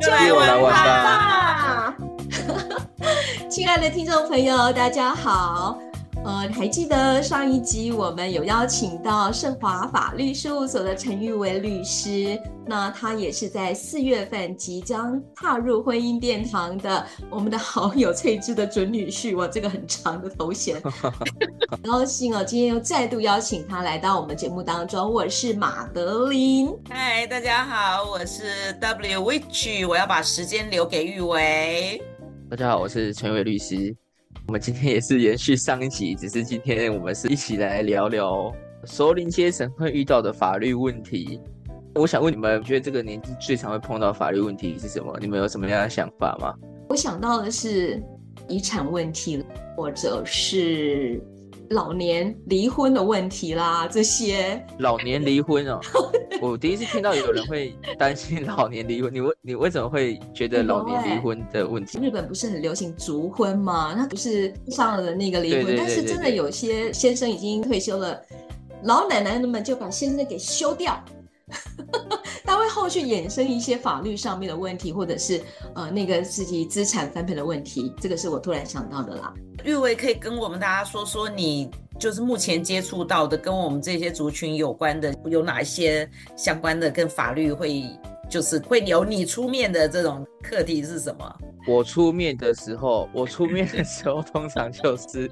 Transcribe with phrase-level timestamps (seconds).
[0.00, 1.94] 就来玩吧！
[3.50, 5.78] 亲爱的听众朋友，大家好。
[6.22, 12.38] 呃，你还记得上一集我们有邀请到盛华法律事务所的陈玉维律师？
[12.66, 19.34] 那他也是在四月份即将踏入婚姻殿堂的我们的好友翠芝的准女婿。
[19.34, 20.78] 哇，这个很长的头衔，
[21.70, 25.10] 很高兴哦，今天又再度邀请他来到我们节目当中。
[25.10, 32.00] 我是马德琳，嗨，大家好，我是 W Witch，我要把时间留给玉维。
[32.50, 33.96] 大家好，我是陈玉维律师。
[34.46, 38.52] 我们今天也是延续上一集，只是今天我们是一起来聊聊
[38.84, 41.40] 熟龄阶层会遇到的法律问题。
[41.94, 45.16] 我想问你们，觉得这个年纪最常会碰到法律问题是什么？
[45.20, 46.54] 你们有什么样的想法吗？
[46.88, 48.02] 我想到的是
[48.48, 49.44] 遗产问题，
[49.76, 51.20] 或者是。
[51.70, 55.80] 老年离婚的问题啦，这些老年离婚哦，
[56.42, 59.08] 我第一次听到有人会担心老年离婚。
[59.14, 61.98] 你为你为什么会觉得老年离婚的问题？
[62.00, 63.94] 日本不是很流行族婚吗？
[63.96, 68.20] 那不是上了那个离婚，对对对对对，但是真的有些先生已经退休了，
[68.82, 71.00] 老奶奶们就把先生给休掉。
[72.70, 75.42] 后续衍生一些法律上面的问题，或者是
[75.74, 79.34] 呃那个自己资产分配的问题，这个是我突然想到的啦。
[79.64, 87.84] 玉伟可以跟我们大家说说，你就是目前接触到的跟我们这些族群有关的，有哪一些相关的跟法律会，
[88.30, 91.36] 就是会由你出面的这种课题是什么？
[91.66, 95.28] 我出面的时候，我出面的时候，通常就是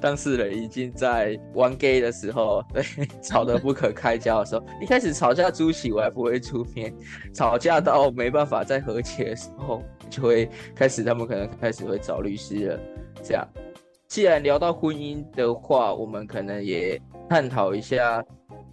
[0.00, 2.82] 当事人已经在玩 gay 的时候，对，
[3.22, 6.92] 吵得不可开交的时候，一开始吵架初期我还不会出面，
[7.32, 12.80] 吵架到没办法再和解的时候，就会开始他们可能开始会找律师了，
[13.22, 13.46] 这样。
[14.08, 18.22] 既然聊到婚姻的话，我们可能也探讨一下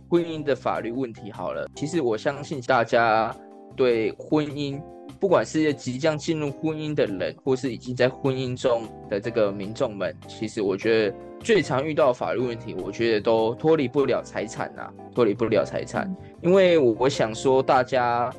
[0.09, 1.69] 婚姻的法律问题好了。
[1.75, 3.33] 其实我相信大家
[3.77, 4.81] 对婚姻，
[5.19, 16.13] 不管是即将进入婚姻的人，或是已经在婚姻中的这个民众们，其实我觉得最常遇到的法律问题，我觉得都脱离不了财产呐，脱离不了财产。
[16.41, 18.33] 因为我想说，大家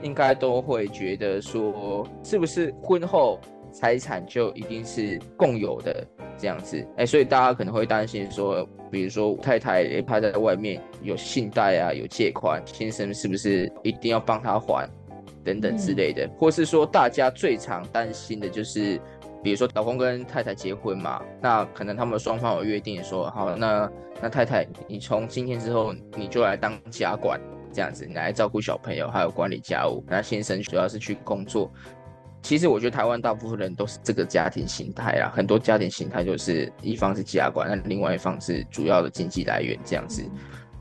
[0.00, 3.40] 应该都会觉得说，是不是婚后
[3.74, 6.06] 财产就一定是共有的？
[6.38, 14.88] 这样子，哎、欸，所以大家可能会担心说，比如说太太她在外面有信贷啊，有借款，先生是不是一定要帮他还，
[15.44, 19.00] 等等之类的，或是说大家最常担心的就是，
[19.44, 23.88] 比如说老公跟太太结婚嘛，那可能他们双方有约定说，好，那
[24.20, 27.40] 那太太你从今天之后你就来当家管，
[27.72, 31.70] 这样子，你来照顾小朋友，还有管理家务，那先生主要是去工作。
[32.44, 40.22] 其实我觉得台湾大部分人都是这个家庭形态啊，很多家庭形态就是一方是家管，那另外一方是主要的经济来源这样子。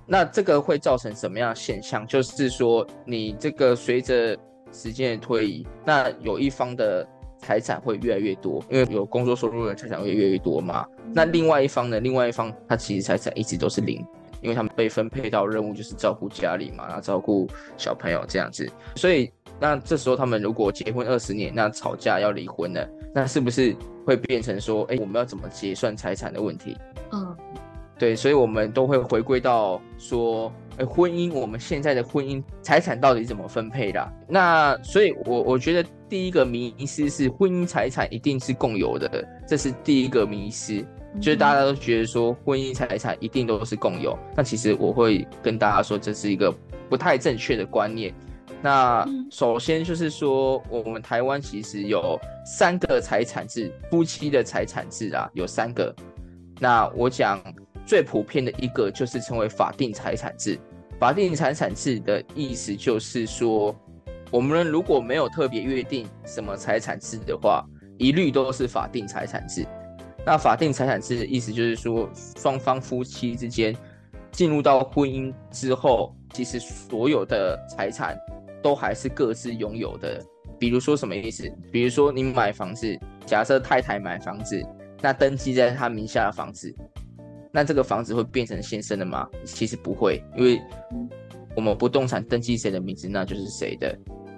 [0.06, 2.06] 那这个会造成什么样的现象？
[2.06, 4.38] 就是说你这个随着
[4.74, 7.08] 时间的推移，那有一方的
[7.38, 10.86] 财产会越来越多，因为有工作收入的财产会越来越多嘛。
[11.14, 11.98] 那另外一方呢？
[12.02, 14.06] 另外一方他其实财产一直都是零，
[14.42, 17.48] 因为他们被分配到任务就是照顾家里嘛，然后照顾
[17.78, 19.32] 小朋友这样子，所以。
[19.60, 23.76] 那这时候他们如果结婚二十年，那吵架要离婚了，那是不是
[24.06, 26.78] 会变成说，哎，我们要怎么结算财产的问题？
[27.12, 27.36] 嗯，
[27.98, 34.14] 对，所以我们都会回归到说，哎，婚姻，我们现在的婚姻财产到底怎么分配的？
[34.28, 40.84] 那所以我，我我觉得第一个迷思是婚姻财产一定是共有的，这是第一个迷思，
[41.22, 46.54] 就是大家都觉得说婚姻财产一定都是共有，那其实我会跟大家说，这是一个
[46.90, 48.14] 不太正确的观念。
[48.64, 55.94] 那首先就是说，我们台湾其实有三个财产制，夫妻的财产制啊，有三个。
[56.62, 57.44] 那我讲
[57.86, 60.58] 最普遍的一个就是称为法定财产制。
[60.98, 63.76] 法定财产制的意思就是说，
[64.32, 67.66] 我们如果没有特别约定什么财产制的话，
[67.98, 69.68] 一律都是法定财产制。
[70.26, 73.76] 那法定财产制的意思就是说，双方夫妻之间
[74.32, 78.18] 进入到婚姻之后，其实所有的财产。
[78.64, 80.20] 都还是各自拥有的。
[80.58, 81.52] 比如说什么意思？
[81.72, 84.64] 比如说你买房子，假设太太买房子，
[85.02, 86.74] 那登记在她名下的房子，
[87.52, 89.28] 那这个房子会变成先生的吗？
[89.44, 90.62] 其实不会，因为
[91.56, 93.96] 我们不动产登记谁的名字，那就是谁的。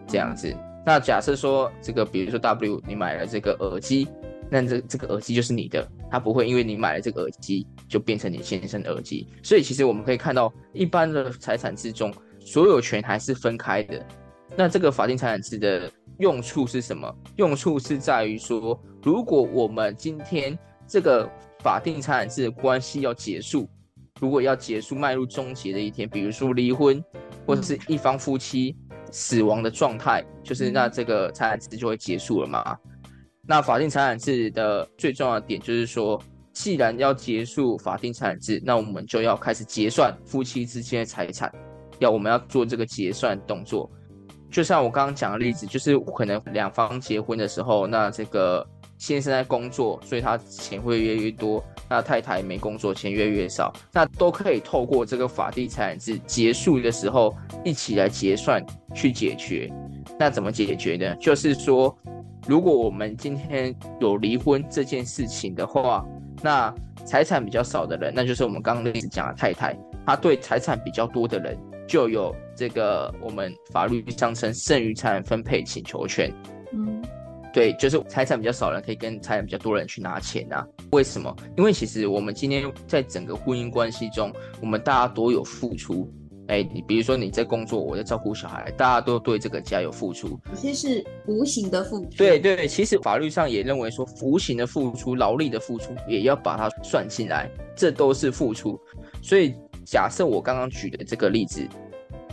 [0.08, 0.56] 这样子，
[0.86, 4.08] 那假设说这个，比如说 W，你买了这个耳机，
[4.52, 9.28] 那这这个耳机就是你的，它不会因为你买了这个耳机就变成你先生的耳机。
[9.42, 12.14] 所以其实我们可以看到，一般的财产之中，
[12.46, 14.06] 所有权还是分开的。
[14.56, 17.14] 那这个法定财产制的用处是什么？
[17.36, 20.58] 用处是在于说，如果我们今天
[20.88, 23.68] 这个法定财产制的关系要结束，
[24.22, 27.04] 如果要结束迈入终结的一天，比如说离婚，
[27.46, 28.78] 或者是一方夫妻
[29.12, 32.78] 死亡的状态，就是那这个财产制就会结束了嘛。
[33.48, 36.22] 那法定财产制的最重要的点就是说，
[36.54, 41.54] 既然要结束法定财产制，那我们就要开始结算夫妻之间的财产，
[42.00, 43.90] 要我们要做这个结算动作。
[44.52, 48.66] 就像我刚刚讲的例子，就是可能两方结婚的时候，那这个
[48.98, 53.74] 先生在工作，所以他钱会越来越多；那太太没工作，钱越来越少。
[53.92, 59.70] 那都可以透过这个法定财产制结束的时候，一起来结算去解决。
[60.18, 61.14] 那怎么解决呢？
[61.18, 61.94] 就是说，
[62.48, 66.06] 如果我们今天有离婚这件事情的话，
[66.42, 71.58] 那财产比较少的人，那就是我们刚刚例子讲的太太，她对财产比较多的人。
[71.88, 76.34] 就有这个我们法律上称剩余财产分配请求权。
[76.74, 77.04] 嗯，
[77.54, 80.66] 对，就是财产比较少人可以跟财产比较多人去拿钱啊。
[80.92, 81.34] 为什么？
[81.58, 86.12] 因为其实我们今天在整个婚姻关系中，我们大家都有付出。
[86.48, 90.40] 哎，你比如说你在工作，我在照顾小孩，大家都对这个家有付出。
[90.52, 92.10] 有些是无形的付出。
[92.18, 98.80] 对对，其实法律上也认为说，无形的付出、劳力的付出也要把它算进来，这都是付出。
[99.22, 99.56] 所以。
[99.86, 101.66] 假设我刚刚举的这个例子，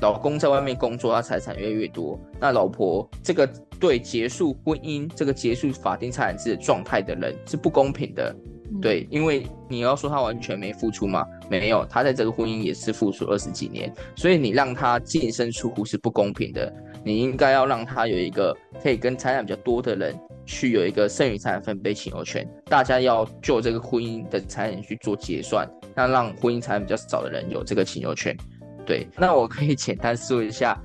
[0.00, 3.46] 老公在外面工作，他财产越来越多，那老婆这个
[3.78, 8.34] 对结束婚姻、这个结束法定财产制的状态的人是不公平的，
[8.80, 11.24] 对，因为你要说他完全没付出吗？
[11.48, 16.72] 没有，他在这个婚姻也是付出二十几年，所以你让他净身出户是不公平的，
[17.04, 25.68] 你应该要让他有一个可以跟财产比较多的人去有一个剩余财产分配请求权，大家要就这个婚姻的财产去做结算。
[25.94, 28.36] 那让婚姻财产比较少的人有这个请求权，
[28.86, 29.06] 对。
[29.16, 30.78] 那我可以简单说一下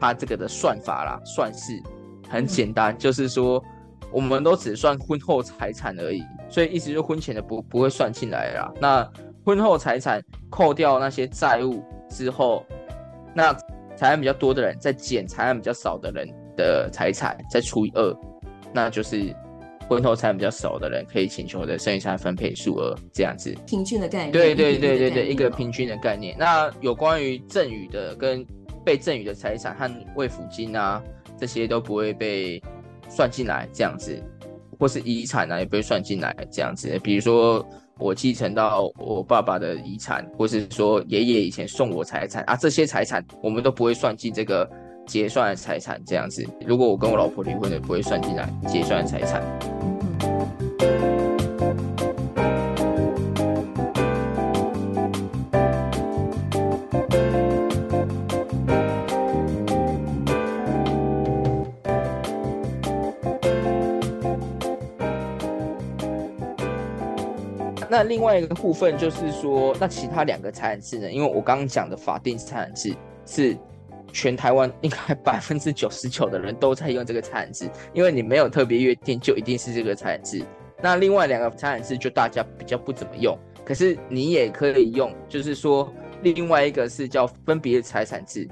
[0.00, 1.82] 他这个的算法啦，算是
[2.28, 3.62] 很简单，就是说
[4.12, 8.72] 我们都只算婚后财产而已，所以意思就婚前的不不会算进来啦。
[8.80, 9.08] 那
[9.44, 12.64] 婚后财产扣掉那些债务之后，
[13.34, 13.52] 那
[13.96, 18.16] 财产比较多的人再减财产比较少的人的财产，再除以二，
[18.72, 19.34] 那就是。
[19.88, 24.32] 婚后财产比较少的人可以请求的剩余财产分配数额这样子，平均的概念。
[24.32, 26.34] 对对对对对，一个平均的概念。
[26.38, 28.44] 那有关于赠与的跟
[28.84, 31.02] 被赠与的财产和慰抚金啊，
[31.38, 32.62] 这些都不会被
[33.08, 34.16] 算进来这样子，
[34.78, 36.98] 或是遗产啊也不会算进来这样子。
[37.02, 37.66] 比如说
[37.98, 44.68] 我继承到我爸爸的遗产，或是说爷爷以前送我财产啊，这些财产我们都不会算进这个。
[45.06, 49.42] 结算的财产这样子，如果我跟我老婆离婚的，不会算进来结算的财产。
[67.88, 71.12] 那另外一个部分就是说，那其他两个财产制呢？
[71.12, 73.56] 因为我刚刚讲的法定财产制是。
[74.14, 80.42] 全台湾应该百分之九十九的人都在用这个财产制，因为你没有特别约定，就一定是这个财产制。
[80.80, 85.92] 那另外两个财产制就大家比较不怎么用，可是你也可以用，就是说
[86.22, 88.48] 另外一个是叫分别财产制，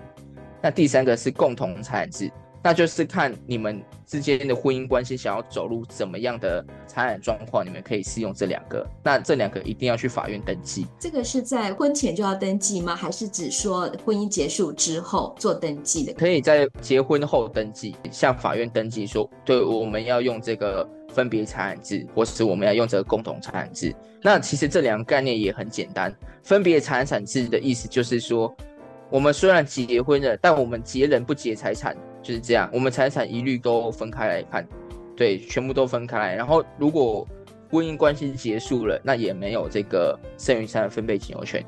[0.61, 2.31] 那第三个是共同财产制。
[2.65, 8.87] 那就是看你们之间的婚姻关系想要走入怎么样的财产状况，你们可以适用这两个。
[9.03, 10.87] 那这两个一定要去法院登记。
[10.99, 12.95] 这个是在婚前就要登记吗？
[12.95, 16.13] 还是只说婚姻结束之后做登记的？
[16.13, 23.93] 可以在结婚后登记，向法院登记说，对，我们要用这个分别财产制，或是我们要用这个共同财产制。
[24.23, 26.15] 那其实这两个概念也很简单。
[26.45, 28.55] 分别财产制的意思就是说，
[29.11, 31.97] 我们虽然结婚了，但我们结人不结财产。
[32.23, 34.67] 就是这样，我们财产一律都分开来看，
[35.17, 36.35] 对，全部都分开来。
[36.35, 37.27] 然后，如果
[37.71, 41.65] 婚姻关系结束了，那也没有这个剩余财产分配请求权，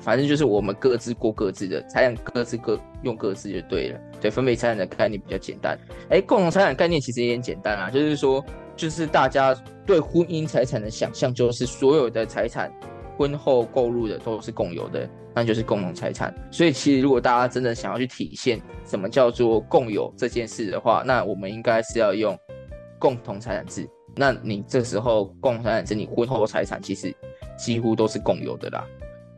[0.00, 4.00] 反正就是我们各自过各自的财产，各自各用各自就对了。
[4.20, 5.78] 对，分配财产的概念比较简单。
[6.08, 8.44] 哎，共同财产概念其实也很简单啊，就是说，
[8.76, 9.54] 就是大家
[9.84, 12.72] 对婚姻财产的想象，就是所有的财产。
[13.18, 16.34] 婚后购入的都是共有的，那就是共同财产。
[16.50, 22.38] 所以其实如果大家真的想要去体现什么叫做共有这件事的话，那我们应该是要用
[22.98, 23.88] 共同财产制。
[24.16, 27.14] 那你这时候共同财产制，你婚后财产其实
[27.56, 28.84] 几乎都是共有的啦，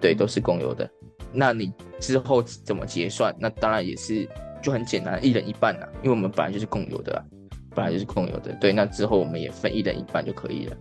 [0.00, 0.88] 对，都是共有的。
[1.30, 3.34] 那你之后怎么结算？
[3.38, 4.28] 那当然也是
[4.62, 7.24] 就很简单，一人一半啦、因为我们本来就是共有的、啦，
[7.74, 8.52] 本来就是共有的。
[8.54, 10.76] 对，那之后我们也分一人一半就可以了。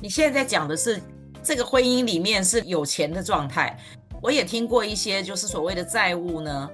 [0.00, 1.00] 你现在在讲的是
[1.42, 3.76] 这个婚姻里面是有钱的状态，
[4.22, 6.70] 我也听过一些就是所谓的债务呢，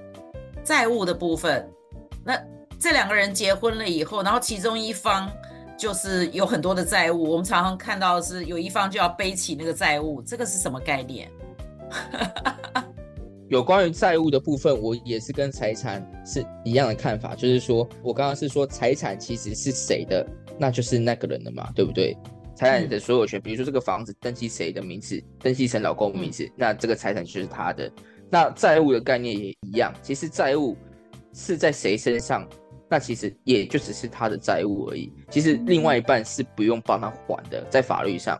[0.63, 1.67] 债务的部分。
[2.23, 2.39] 那
[2.79, 5.29] 这两个人结婚了以后，然后其中一方
[5.75, 11.27] 就是有很多的债务，我们常常看到是有一方就要背起那个债务，这个是什么概念？
[13.49, 20.23] 有关于债务的部分，我也是跟财产是一样的看法，就是说我刚刚是说财产其实是谁的，
[20.59, 22.15] 那就是那个人的嘛，对不对？
[22.59, 27.89] 财产的所有权，比如说这个房子登记谁的名字，登记成老公的名字，那这个财产就是他的。
[28.29, 30.75] 那债务的概念也一样，其实债务
[31.33, 32.45] 是在谁身上，
[32.89, 35.09] 那其实也就只是他的债务而已。
[35.29, 38.37] 其实另外一半是不用帮他还的，在法律上，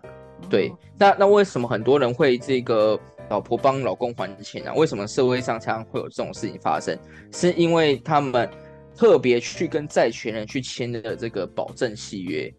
[0.49, 0.69] 对。
[0.97, 2.99] 那那为什么很多人会这个？
[3.29, 4.73] 老婆帮老公还钱啊？
[4.73, 6.97] 为什么社会上常常会有这种事情发生？
[7.31, 8.49] 是因为他们
[8.95, 12.51] 特别去跟债权人去签的这个保证契约，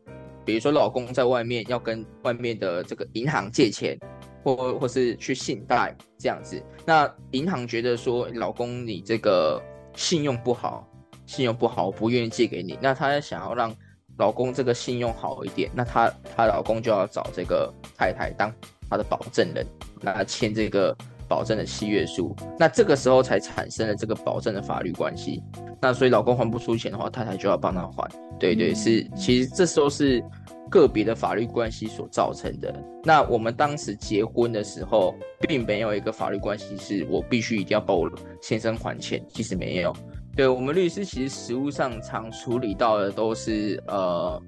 [0.51, 3.97] 比如说老公在外面要跟外面的这个银行借钱，
[4.43, 6.61] 或或是去信贷这样子。
[6.85, 9.63] 那银行觉得说，老公你这个
[9.95, 10.85] 信用不好，
[11.25, 12.77] 信用不好，我不愿意借给你。
[12.83, 13.73] 那他想要让
[14.19, 18.53] 老公这个信用好一点，那他他老公就要找这个太太当
[18.89, 19.65] 他的保证人。
[20.01, 20.97] 那签这个
[21.29, 25.41] 保证的契约书，那这个时候才产生了这个保证的法律关系。
[25.81, 28.09] 那所以老公还不出钱的话，太太就要帮他还。
[28.39, 30.23] 对对，是，其实这时候是
[30.71, 32.75] 个别的法律关系所造成的。
[33.03, 35.15] 那我们当时结婚的时候，
[35.49, 38.11] 并没有一个法律关系是我必须一定要帮我
[38.43, 39.95] 先生还钱，其实没有。
[40.37, 44.43] 对，我们律师其实实务上常处理到的都是呃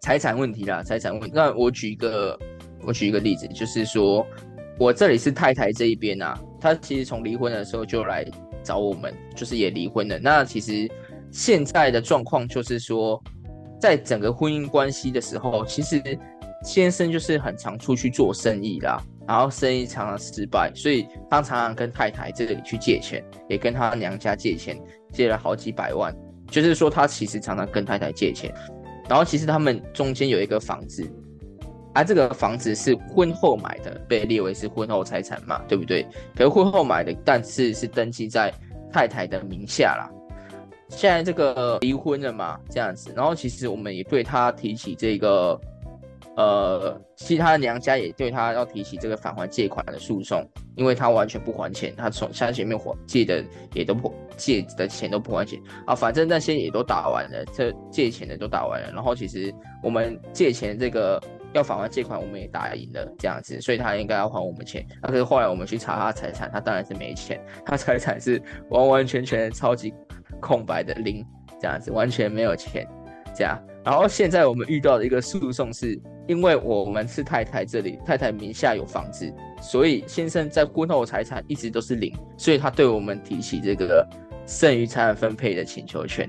[0.00, 1.32] 财产问题啦，财产问题。
[1.34, 2.38] 那我举一个，
[2.86, 4.26] 我举一个例子，就是说。
[4.78, 8.22] 我这里是太太这一边啊，她其实从离婚的时候就来
[8.66, 10.18] 找我们，就是也离婚了。
[10.18, 10.90] 那其实
[11.30, 13.22] 现在的状况就是说，
[13.80, 16.02] 在整个婚姻关系的时候，其实
[16.64, 24.76] 先生就是很常出去做生意啦，然后生意常常失败，所以他常常跟太太这里去借钱，也跟他娘家借钱，
[25.12, 26.12] 借了好几百万。
[26.50, 28.52] 就是说他其实常常跟太太借钱，
[29.08, 31.08] 然后其实他们中间有一个房子。
[31.96, 36.06] 而、这个房子是婚后买的，被列为是婚后财产嘛，对不对？
[36.36, 38.52] 可是婚后买的，但是是登记在
[38.92, 40.10] 太太的名下啦。
[40.90, 45.58] 现在这个离婚了嘛，这样子，然后其实我们也对他提起这个，
[46.36, 59.50] 呃，其他娘家也对他要提起这个返还借款的诉讼，因为他完全不还钱，他从像前面还借的也都不借的钱都不还钱啊，反正那些也都打完了，这借钱的都打完了，然后其实
[59.82, 61.18] 我们借钱这个。
[61.52, 64.86] 要返还借款，我们也打赢了，这样子，所以他应该要还我们钱。
[65.02, 69.94] 那可是后来我们去查他财产，他当然是没钱，他财产是完完全全超级
[70.40, 71.24] 空白的零，
[71.60, 72.86] 这样子完全没有钱，
[73.34, 73.58] 这样。
[73.84, 84.06] 然后现在我们遇到的一个诉讼是，因为我们是太太这里，太太名下有房子，所以先生在婚后财产一直都是零，所以他对我们提起这个
[84.46, 86.28] 剩余财产分配的请求权。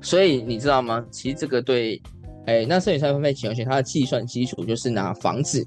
[0.00, 1.04] 所以你知道吗？
[1.10, 2.00] 其实这个对。
[2.46, 5.66] 哎，那剩余财产分配请求权，它的计算基础就是拿房子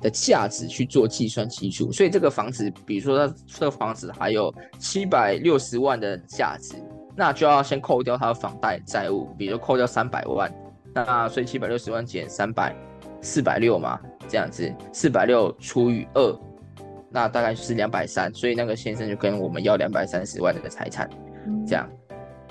[0.00, 1.92] 的价值去做计算基础。
[1.92, 6.74] 所以这个房子，比如说它这个房子还有七百六十万的价值，
[7.16, 10.52] 那就要先扣掉它的房贷债务，比如扣掉三百万，
[10.92, 12.74] 那所以七百六十万减三百，
[13.22, 16.40] 四百六嘛，这样子，四百六除以二，
[17.08, 18.34] 那大概就是两百三。
[18.34, 21.08] 所以那个先生就跟我们要两百三十万的财产，
[21.64, 21.88] 这样。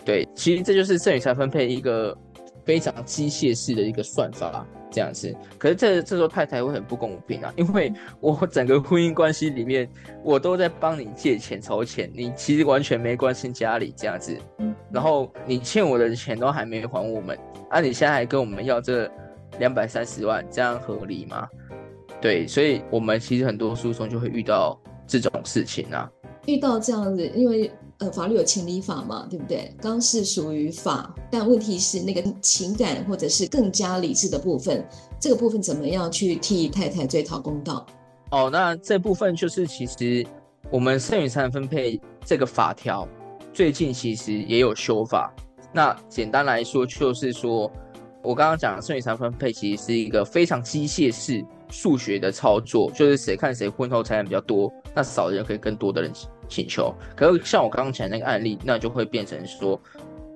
[0.05, 2.17] 对，其实这就是剩余财产分配一个。
[2.65, 5.33] 非常机械式的一个算法，这样子。
[5.57, 9.87] 可是这这时候太太会很不公平啊，因为我整个婚姻关系里面，
[10.23, 14.35] 我都在帮你借钱筹钱，你其实完全没关心家里这样子。
[14.91, 17.37] 然后你欠我的钱都还没还我们，
[17.69, 19.09] 啊，你现在还跟我们要这
[19.59, 21.47] 两百三十万，这样合理吗？
[22.19, 26.09] 对，所以我们其实很多诉讼就会遇到这种事情啊。
[26.47, 27.71] 遇到这样子，因为。
[28.11, 29.73] 法律有情理法嘛，对不对？
[29.81, 34.85] 刚是属于法，但问题是那个情感或者是更加理智的部分，
[35.19, 37.85] 这个部分怎么样去替太太追讨公道？
[38.31, 40.25] 哦，那这部分就是其实
[40.71, 43.07] 我们剩余财产分配这个法条
[43.53, 45.33] 最近其实也有修法。
[45.71, 47.71] 那简单来说，就是说
[48.23, 56.11] 我刚刚讲的剩余财产分配其实是一个非常机械式数学的操作，就是谁看谁婚后财产比较多，那少的人可以更多的人。
[56.47, 59.79] 请求，可是像我刚刚讲那个案例，那就会变成说，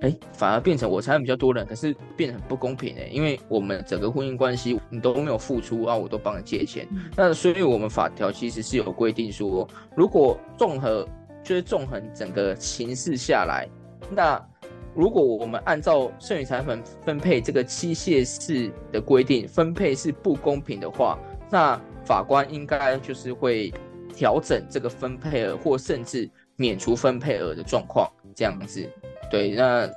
[0.02, 11.08] 哎，反而变成我财产比较多人，可是变得很不公平哎，因为我们整个婚姻关系你都没有付出啊，我都帮你借钱，那所以我们法条其实是有规定说，如果综合
[11.44, 13.68] 就是纵横整个情势下来，
[14.12, 14.42] 那
[14.96, 21.18] 如果我们按照剩余财产分配这个机械式的规定，分配是不公平的话，
[21.50, 23.72] 那法官应该就是会
[24.20, 28.86] 调整这个分配额，或甚至免除分配额的状况，这样子。
[29.32, 29.90] 对，那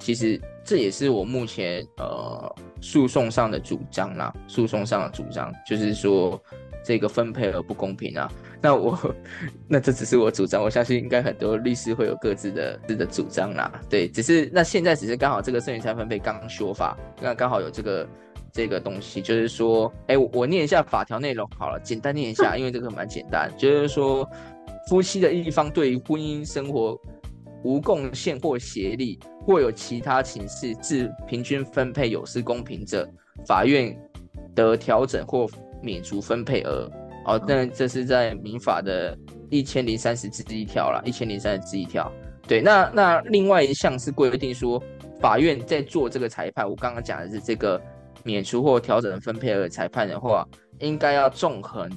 [0.00, 6.42] 其实这也是我目前呃诉讼上的主张啦，诉讼上的主张就是说
[6.84, 8.28] 这个分配额不公平啊。
[8.60, 8.98] 那我，
[9.70, 13.80] 那这只是我主张，我相信应该很多律师会有各自的自的主张啦。
[13.88, 18.08] 对，只是那现在只是刚好这个剩余财产分配刚修法，那刚好有这个
[18.52, 24.28] 这个东西，就是说，哎，我我念一下法条内容好了，简单念一下，因为这个蛮简单，就是说，
[24.88, 26.98] 夫妻的一方对于婚姻生活
[27.64, 33.08] 无贡献或协力，或有其他情事致平均分配有失公平者，
[33.46, 33.96] 法院
[34.54, 35.46] 得调整或
[35.82, 36.90] 免除分配额。
[37.26, 39.14] 哦，那这是在民法的
[39.50, 42.10] 一千零三十之一条啦，一千零三十之一条。
[42.46, 44.82] 对，那那另外一项是规定说，
[45.20, 47.78] 法院在做这个裁判，我刚刚讲的是这个
[48.28, 50.46] 免除或调整分配额裁判的话，
[50.80, 51.90] 应该要纵横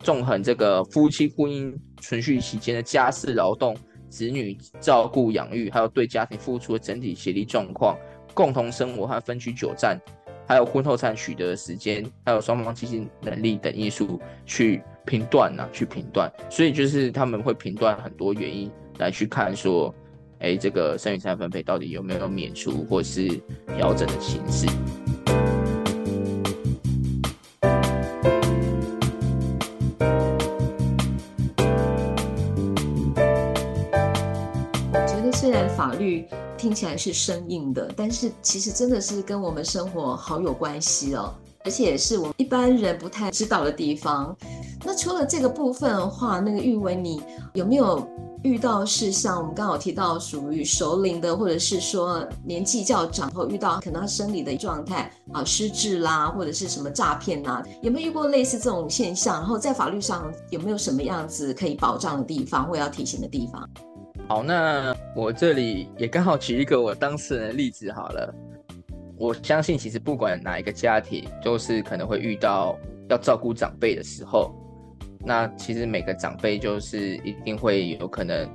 [0.00, 3.76] 纵横这个夫妻婚姻存续期间的家事劳动、
[4.08, 7.96] 子女照顾养育，还有对家庭付出的整体协力状况、
[8.34, 9.96] 共同生活和分居久暂。
[10.48, 16.28] 还有婚后才取得的时间，还有双方经济能力等因素去评断呐，去评断。
[16.50, 18.68] 所以就是他们会评断很多原因
[18.98, 19.94] 来去看说，
[20.40, 23.28] 哎，这个剩余财产分配到底有没有免除或是
[23.76, 24.66] 调整的形式。
[36.56, 41.32] 听起来是生硬的，但是其实真的是跟我们生活好有关系哦，
[41.64, 44.36] 而且是我们一般人不太知道的地方。
[44.84, 47.20] 那除了这个部分的话，那个玉维，你
[47.52, 48.06] 有没有
[48.44, 59.34] 遇到是像我们刚好提到属于熟龄的，或者是说年纪较长后遇到可能他生理的状态啊失智啦，或者是什么诈骗呐，有没有遇过类似这种现象？
[59.40, 63.68] 然后在法律上有没有什么样子可以保障的地方或要提醒的地方？
[64.28, 68.34] 好，那我这里也刚好举一个我当事人的例子好了。
[69.16, 74.54] 我相信，其实不管哪一个家庭，都是可能会遇到要照顾长辈的时候。
[75.24, 78.46] 那其实每个长辈就是一定会有可能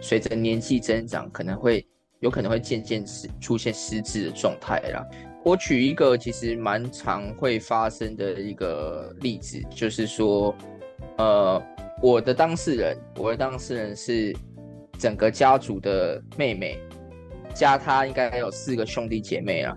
[0.00, 1.84] 随着年纪增长，可能会
[2.20, 5.04] 有可能会渐渐失出现失智的状态啦。
[5.44, 10.54] 我举一个其实蛮常会发生的一个例子，就是说，
[11.18, 11.60] 呃，
[12.00, 14.32] 我的当事人，我的当事人是。
[14.98, 16.78] 整个家族的妹妹，
[17.54, 19.76] 加她应该有四个兄弟姐妹啊。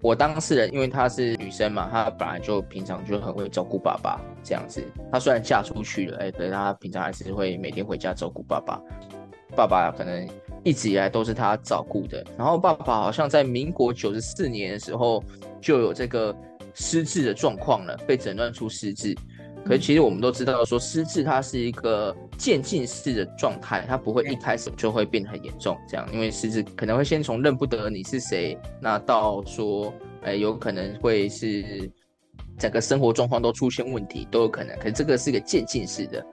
[0.00, 4.82] 我当事人，因为她是女生嘛，她本来就平常就很会照顾爸爸这样子。
[5.12, 8.80] 她虽然嫁出去了，哎，可是她平常还是会每天回家照顾爸爸。
[9.54, 10.28] 爸爸可能
[10.64, 12.24] 一直以来都是她照顾的。
[12.36, 15.22] 然后爸爸好像在民国九十四年的时候
[15.60, 16.34] 就有这个
[16.74, 19.16] 失智的状况了，被诊断出失智。
[19.64, 25.78] 可是其实我们都知道，说失智它是一个渐进式的状态，它不会一开始就会变得很严重。
[25.88, 31.88] 这样，因为失智可能会先从认不得你是谁，那到说，哎，有可能会是
[32.58, 34.76] 整个生活状况都出现问题，都有可能。
[34.78, 36.24] 可是这个是一个渐进式的。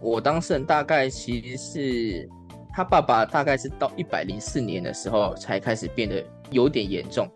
[0.00, 2.28] 我当事人大概其实是
[2.74, 7.30] 他爸爸，大概是到一百零四年的时候才开始变得有点严重，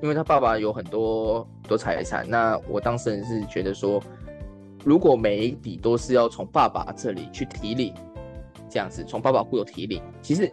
[0.00, 2.24] 因为他爸爸有很多多财产。
[2.28, 4.00] 那我当事人是觉得说。
[4.86, 7.92] 如果每一笔都是要从爸爸这里去提领，
[8.70, 10.48] 这样子从爸爸户头提领，其实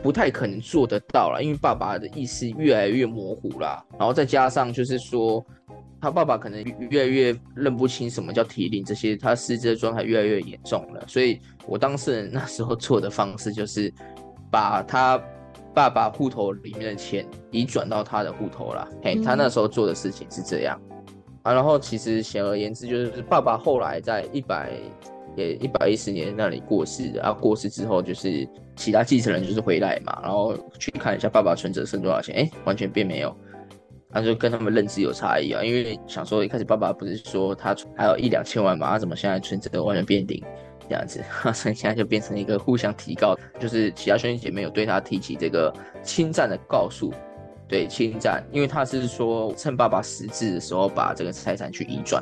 [0.00, 5.44] 不太可能做得到了，因为爸爸的意识越来越模糊了，然后再加上就是说，
[6.00, 13.92] 他爸爸可能越来越认不清什么叫提领，这些他失智的状态越来越严重了，所以我当事人那时候做的方式就是
[14.48, 15.20] 把他
[15.74, 20.80] 爸爸户头里面的钱已转到他的户头了，嘿，他那时候做的事情是这样。
[21.42, 24.70] 啊，然后其实显而言之，就是爸爸后来在一百
[25.36, 33.34] 也一百一十年那里过世的啊，过世之后就是其他继承人就是回来嘛，然后去看一下爸爸存折剩多少钱，哎，完全变没有，
[34.08, 40.42] 那就跟他们认知有差异啊，因为想说一开始爸爸不是说他还有一两千万嘛，他怎么现在存折完全变零
[40.88, 41.22] 这样子，
[41.54, 45.72] 所以现在就变成一个互相提告，就是其他兄弟姐妹有对他提起这个
[46.02, 47.10] 侵占的告诉。
[47.70, 52.20] 对，侵占，因为他是说趁爸爸失智的时候把这个财产去移转，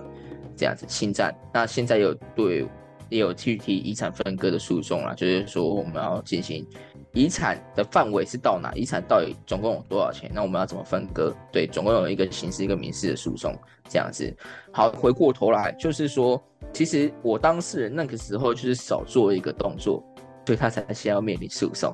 [0.54, 1.34] 这样子侵占。
[1.54, 2.66] 那现在有对
[3.08, 6.66] 也有具体遗产分割的诉讼啦，就是说我们要进行
[7.14, 11.34] 遗产的范围是到哪，遗产到底总共有多少钱，那我们要怎么分割？
[11.50, 13.56] 对，总共有一个刑事一个民事的诉讼，
[13.88, 14.30] 这样子。
[14.70, 16.38] 好，回过头来就是说，
[16.74, 20.04] 其实我当事人那个时候就是少做一个动作，
[20.44, 21.90] 所以他才先要面临诉讼，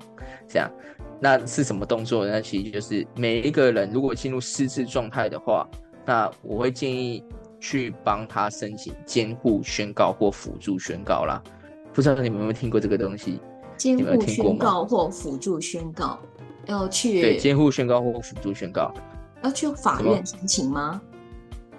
[0.48, 0.68] 这样。
[1.24, 2.32] 那是什么动作呢？
[2.32, 5.66] 那其实就是每一个人如果进入失智状态的话，
[6.04, 7.24] 那我会建议
[7.58, 11.42] 去帮他申请监护宣告或辅助宣告啦。
[11.94, 13.40] 不知道你们有没有听过这个东西？
[13.78, 16.18] 监护宣告或辅助宣告
[16.66, 18.92] 要去对监护宣告或辅助宣告
[19.42, 21.00] 要去法院申请吗？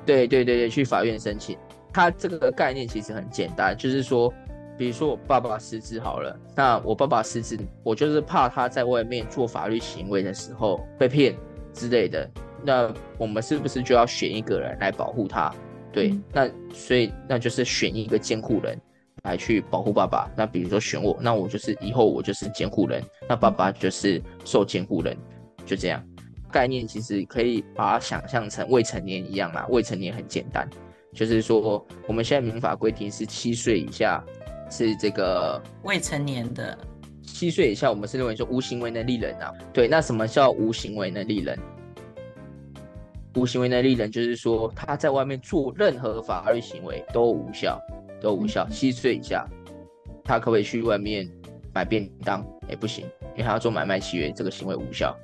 [0.08, 1.56] 对对对对，去法院申请。
[1.94, 4.34] 它这个概念其实很简单，就是说，
[4.78, 11.36] 比如说我爸爸失智好了，那我爸爸失智，我就是怕他在外面做法律行为的时候被骗
[11.74, 12.30] 之类的。
[12.64, 15.54] 那我们是不是就要选一个人来保护他？
[15.92, 18.78] 对，嗯、那所以那就是选一个监护人
[19.24, 20.30] 来去保护爸爸。
[20.36, 25.16] 那比如说选我，那我就是以后我就是监护人，那爸爸就是受监护人，
[25.66, 26.04] 就这样。
[26.52, 30.68] 概念其实可以把它想象成未成年一样啦，未成年很简单，
[31.14, 34.24] 就是说我们现在民法规定是七岁以下
[34.76, 36.78] 是这个未成年的，
[37.24, 39.54] 七岁以下我们是认为说无行为能力人啊。
[39.72, 41.58] 对，那什么叫无行为能力人？
[43.36, 47.80] 无行为能力人就是说他在外面做任何法律行为都无效，
[48.20, 48.68] 都无效。
[48.70, 49.48] 七岁以下，
[50.26, 51.26] 他可不可以去外面
[51.74, 52.46] 买便当？
[52.68, 55.18] 也不行，因为他要做买卖契约，这个行为无效。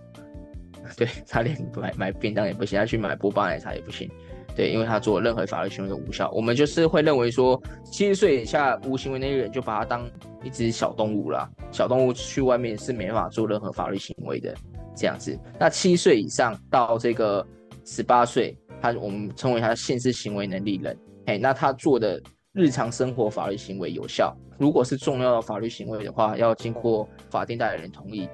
[0.95, 4.09] 对，他连买买便当也不行，他去买波霸奶茶也不行。
[4.55, 6.29] 对，因为他做任何法律行为都无效。
[6.31, 10.09] 我们就是会认为说，七十岁以下无行为能力人就把他当
[10.43, 11.49] 一只小动物啦。
[11.71, 14.53] 小动物去外面是没办法做任何法律行为的，
[14.95, 15.39] 这样子。
[15.57, 17.45] 那七岁以上到这个
[17.85, 20.97] 十八岁，他我们称为他限制行为能力人。
[21.27, 24.35] 哎，那他做的日常生活法律行为有效。
[24.59, 28.27] 如果是重要的法律行为的话，要经过法定代理人同意。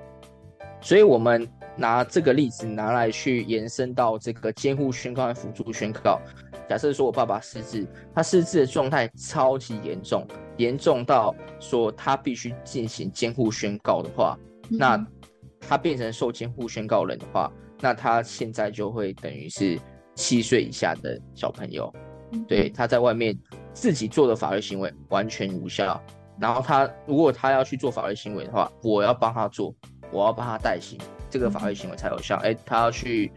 [0.82, 1.48] 所以我们。
[1.78, 6.20] 拿这个例子拿来去延伸到这个监护宣告和辅助宣告。
[6.68, 14.38] 假设说我爸爸失智，他失智的状态超级严重，严重到说他必须进行监护宣告的话，
[14.70, 15.06] 那
[15.62, 19.80] 他变成受监护宣告人的话，那他现在就会等于是
[20.16, 21.94] 七岁以下的小朋友，
[22.48, 23.38] 对，他在外面
[23.72, 26.02] 自己做的法律行为完全无效。
[26.40, 29.74] 然后他如果他要去做法律行为的话，我要帮他做，
[30.12, 31.00] 我要帮他代行。
[31.30, 32.36] 这个法律行为才有效。
[32.44, 33.32] 哎，他要去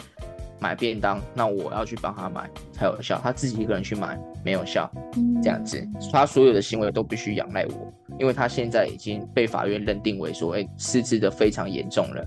[0.58, 3.20] 买便当，那我要去帮他买才有效。
[3.22, 4.90] 他自己一个人去买没有效，
[5.42, 12.24] 这样子，他所有的行为都必须仰赖我，因为他现在已经被法院认定为说，哎，失智的非常严重了。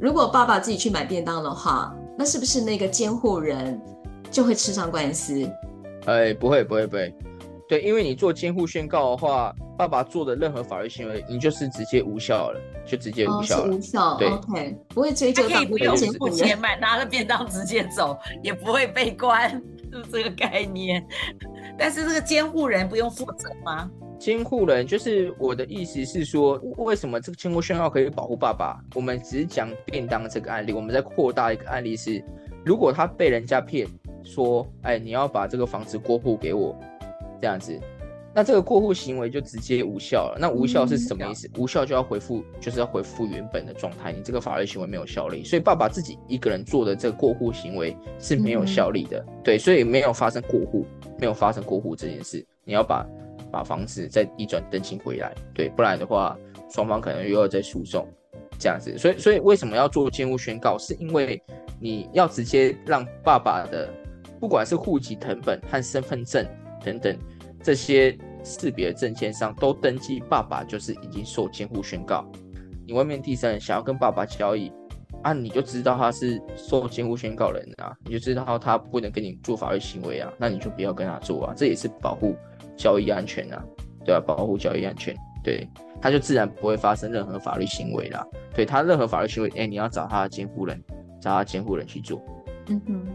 [0.00, 3.80] 如果爸爸自己去买便当的话，那是不是那个监护人
[4.30, 5.48] 就会吃上官司？
[6.06, 7.14] 哎，不会，不会，不会。
[7.68, 13.74] 对，因为你做监护宣告的话，爸爸做的任何法律行为，你就是直接无效了，就直接无效了。
[13.74, 14.16] 哦、无效。
[14.16, 15.48] 对，OK，不会追究到。
[15.50, 19.50] 他可以不用付钱买，拿了便当直接走，也不会被关，
[19.92, 21.06] 是不是这个概念？
[21.78, 23.90] 但是这个监护人不用负责吗？
[24.18, 28.80] 监护人就是我的意思是说，为什么这个监护宣告可以保护爸爸？
[28.94, 32.24] 我们只是讲便当这个案例，我们在扩大一个案例是，
[32.64, 33.86] 如果他被人家骗
[34.24, 36.74] 说，哎，你要把这个房子过户给我。
[37.40, 37.78] 这样子，
[38.34, 40.38] 那这个过户行为就直接无效了。
[40.40, 41.50] 那无效是什么意思？
[41.56, 44.12] 无效就要回复，就是要回复原本的状态。
[44.12, 49.24] 你这个法律行为没有效力，所以爸爸自己一个人做的这个过户行为是没有效力的。
[49.42, 50.86] 对，所以没有发生过户，
[51.18, 53.06] 没有发生过户这件事，你要把
[53.50, 55.34] 把房子再移转登记回来。
[55.54, 56.38] 对，不然的话，
[56.70, 58.06] 双方可能又要再诉讼
[58.58, 58.96] 这样子。
[58.98, 60.76] 所以，所以为什么要做监护宣告？
[60.78, 61.42] 是因为
[61.80, 63.88] 你要直接让爸爸的，
[64.38, 66.46] 不管是户籍成本和身份证。
[66.84, 67.16] 等等，
[67.62, 72.24] 这些识别证件上都登记爸爸就是已经受监护宣告。
[72.86, 74.72] 你外面第三人想要跟爸爸交易
[75.22, 82.34] 啊，你就知道他是受监护宣告人啊，你就知道他不能跟你做法律行为啊，那你就不要跟他做啊，这也是保护
[82.76, 83.62] 交易安全啊，
[84.04, 85.68] 对啊，保护交易安全，对，
[86.00, 88.24] 他就自然不会发生任何法律行为啦。
[88.54, 90.82] 对他任何法律行为，哎，你要找他的监护人，
[91.20, 92.22] 找他监护人去做。
[92.68, 93.06] 嗯哼。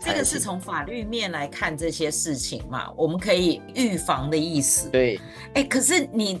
[0.00, 4.88] 这个是从法律面来看这些事情嘛，我们可以预防的意思。
[4.90, 5.20] 对，
[5.54, 6.38] 哎，可是你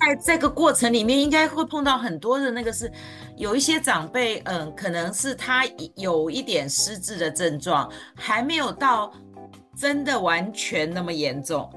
[0.00, 2.90] 在这个过程里面，应该会碰到很多的那个是，
[3.36, 5.64] 有一些长辈，嗯，可能是他
[5.96, 9.12] 有一点失智的症状，还没有到
[9.76, 11.68] 真的完全那么严重，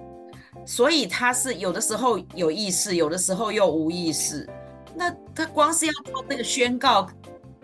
[0.65, 4.47] 所以他是有的时候有意识，有的时候又无意识。
[4.93, 7.09] 那他光是要做那个宣告。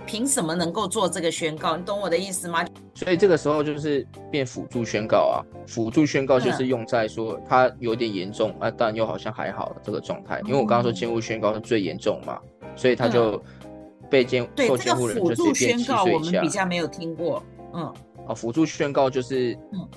[0.07, 1.75] 凭什么能够做这个宣告？
[1.75, 2.65] 你懂我的意思吗？
[2.95, 10.41] 所以这个时候就是变辅助宣告啊，辅助宣告就是用在说他有点严重，啊，但又好像还好这个状态。
[10.45, 12.39] 因为我刚刚说监护宣告是最严重嘛，
[12.75, 13.39] 所以他就
[14.09, 17.43] 被监受监护人就是宣告我们比较没有听过。
[17.73, 17.93] 嗯，
[18.27, 19.87] 啊，辅助宣告就是，嗯，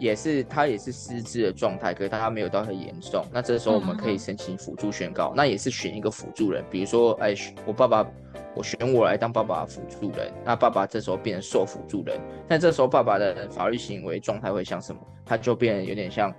[0.00, 3.24] 也是他也是失智的状态，可是他没有到很严重。
[3.32, 7.32] 那这时候我们可以申请辅助宣告，那也是选一个辅助人，比如说，哎，
[7.64, 8.04] 我爸爸。
[8.54, 15.00] 我选我来当爸爸辅助人，那爸爸这时候变成受辅助人，但这时候爸爸的法律行为状态会像什么？
[15.24, 16.34] 他就变得有点像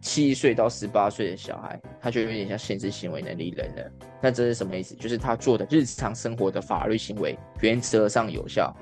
[0.00, 3.90] 七岁到十八岁的小孩，他就有点像限制行为能力人了。
[4.20, 4.94] 那这是什么意思？
[4.96, 8.74] 就是他做的日常生活的法律行为原则上有效，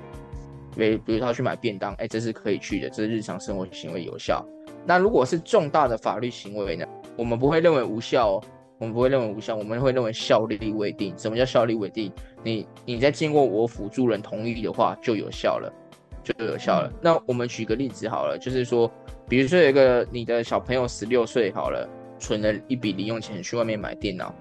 [0.75, 4.43] 比比如他去买便当，哎，这是可以去的，这是日常生活行为有效。
[4.85, 6.85] 那如果是重大的法律行为呢？
[7.15, 8.43] 我们不会认为无效哦。
[8.83, 11.17] 我们不会认为无效，我们会认为效力未定。
[11.17, 12.11] 什么叫效力未定？
[12.43, 15.73] 你你在经过我辅助人同意的话，就有效了，
[16.21, 16.91] 就有效了。
[17.01, 18.91] 那我们举个例子好了，就是说，
[19.29, 21.87] 比如说有一个你的小朋友十六岁好了，
[22.19, 24.35] 存了一笔零用钱去外面买电脑，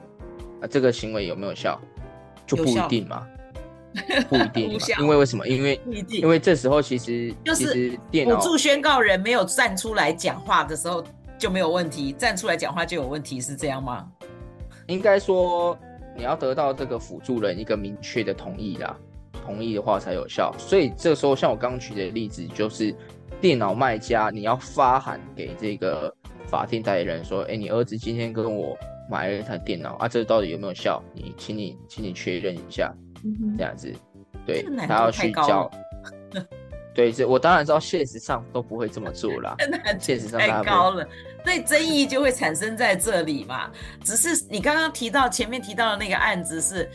[0.61, 1.81] 啊，这个行为有没有效？
[2.45, 3.25] 就不一定嘛，
[4.29, 5.47] 不一定嘛，因为为什么？
[5.47, 11.03] 因为因为这时候其实就是辅助宣告人没有站出来讲话的时候
[11.39, 14.09] 就没有问题，站出来讲话就有问题，是这样吗？
[14.93, 15.77] 应该说，
[16.17, 18.97] 你要得到这个辅助人一个明确的同意啦，
[19.45, 20.55] 同意的话才有效。
[20.59, 22.95] 所以这个时候，像我刚刚举的例子，就是
[23.41, 26.15] 电脑卖家，你要发函给这个
[26.47, 28.77] 法定代理人说：“哎，你儿子今天跟我
[29.11, 31.03] 买了一台电脑啊，这到底有没有效？
[31.15, 32.93] 你，请你，请你确认一下。”
[33.57, 33.93] 这样子，
[34.45, 35.71] 对，他要去交。
[36.95, 39.57] 对，这我当然知道，现实上都不会这么做啦。
[39.99, 41.07] 现实上太高了，
[41.45, 43.71] 所以争议就会产生在这里嘛。
[44.05, 46.91] 只是你刚刚提到前面提到的那个案子是，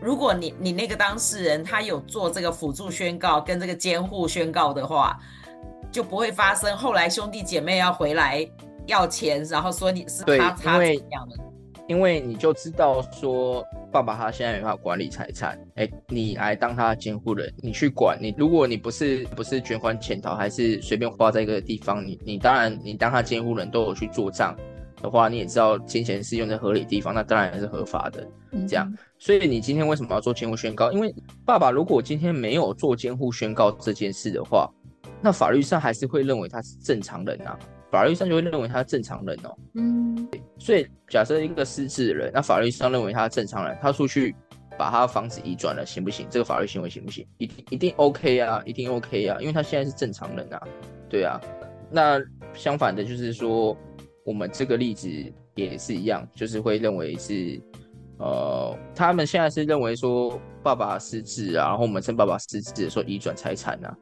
[0.00, 5.16] 如果你你那个当事人他有做这个辅助宣告跟这个监护宣告的话，
[5.92, 8.44] 就不会发生后来兄弟姐妹要回来
[8.86, 11.36] 要钱，然后说你是他他怎样的。
[11.88, 13.64] 因为你就知道说，
[13.96, 18.34] 爸爸他现在没办法管理财产，哎，你来当他的监护人，你去管你。
[18.36, 24.54] 如果你不是不是卷款潜逃，还是随便花在一个地方，你你当然你当他监护人都有去做账
[25.00, 28.28] 的话，你也知道金钱是用在合理地方，那当然也是合法的。
[28.68, 30.92] 这样，所以你今天为什么要做监护宣告？
[30.92, 31.14] 因为
[31.46, 34.70] 爸爸如果今天没有做监护宣告这件事的话，
[35.22, 37.58] 那法律上还是会认为他是正常人啊。
[37.96, 40.28] 法律上就会认为他是正常人哦，嗯，
[40.58, 44.36] 所以假设一个失智的人，那法律上认为他是正常人，他出去
[44.76, 46.26] 把他的房子移转了，行不行？
[46.28, 47.26] 这个法律行为行不行？
[47.38, 50.60] 一定一定 OK 啊，一定 OK 啊，因为他现在是正常人啊，
[51.08, 51.40] 对啊。
[51.90, 52.20] 那
[52.52, 53.74] 相反的，就是说
[54.26, 55.08] 我们这个例子
[55.54, 57.58] 也是一样，就是会认为是，
[58.18, 63.96] 呃，他们现在是认为说爸爸失智啊，然后我们趁爸爸失智的时候移转财产啊。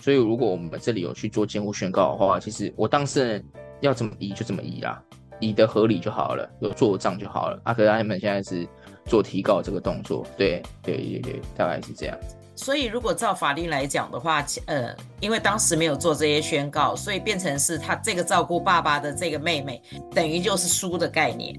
[0.00, 3.44] 所以，如果我们这里有去做监护宣告的话，其实我当事人
[3.80, 5.02] 要怎么移就怎么移啦，
[5.40, 7.60] 移得合理就好了，有做账就好了。
[7.64, 8.66] 阿可他们现在是
[9.04, 12.16] 做提告这个动作，对对对对，大概是这样。
[12.56, 19.82] 所以，如果照法律来讲的话，呃，因为当时没有做这些宣告，所以变成是他这个照顾爸爸的这个妹妹，
[20.14, 21.58] 等于就是输的概念，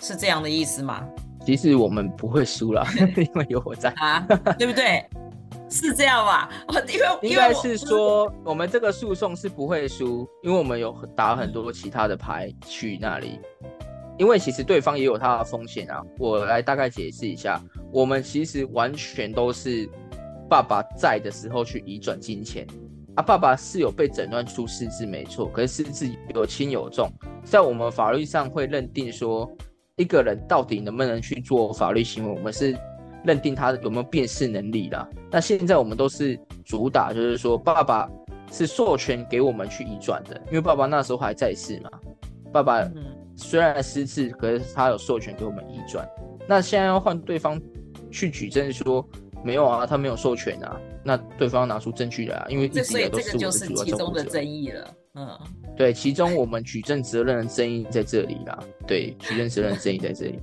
[0.00, 1.06] 是这样的意思吗？
[1.46, 2.84] 其实我们不会输啦，
[3.16, 4.26] 因为有我在啊，
[4.58, 5.04] 对不对？
[5.72, 6.50] 是这样吧？
[6.88, 13.38] 因为 应该是说，我们这个诉讼是不会输，因为我们有打很多其他的牌去那里。
[14.18, 16.02] 因为其实对方也有他的风险啊。
[16.18, 17.58] 我来大概解释一下，
[17.92, 19.88] 我们其实完全都是
[20.48, 22.66] 爸爸在的时候去移转金钱
[23.14, 23.22] 啊。
[23.22, 27.08] 爸爸是有被诊断出失智没错，可是失智有轻有重，
[27.44, 29.50] 在我们法律上会认定说，
[29.96, 32.76] 一个人到底能不能去做法律行为，我们是。
[33.24, 35.08] 认定他有没有辨识能力啦。
[35.30, 38.08] 那现在我们都是主打，就是说爸爸
[38.50, 41.90] 是授权给我们去移转的，因为爸爸那时候还在世嘛。
[42.52, 42.84] 爸爸
[43.36, 46.08] 虽然失智，可是他有授权给我们移转。
[46.48, 47.60] 那现在要换对方
[48.10, 49.06] 去举证说
[49.44, 50.80] 没有啊，他没有授权啊。
[51.02, 53.36] 那对方拿出证据来啊，因为一直以来都是
[53.72, 54.94] 我的其中的争议了。
[55.14, 55.38] 嗯，
[55.76, 58.58] 对，其中我们举证责任的争议在这里啦。
[58.86, 60.38] 对，举证责任的争议在这里。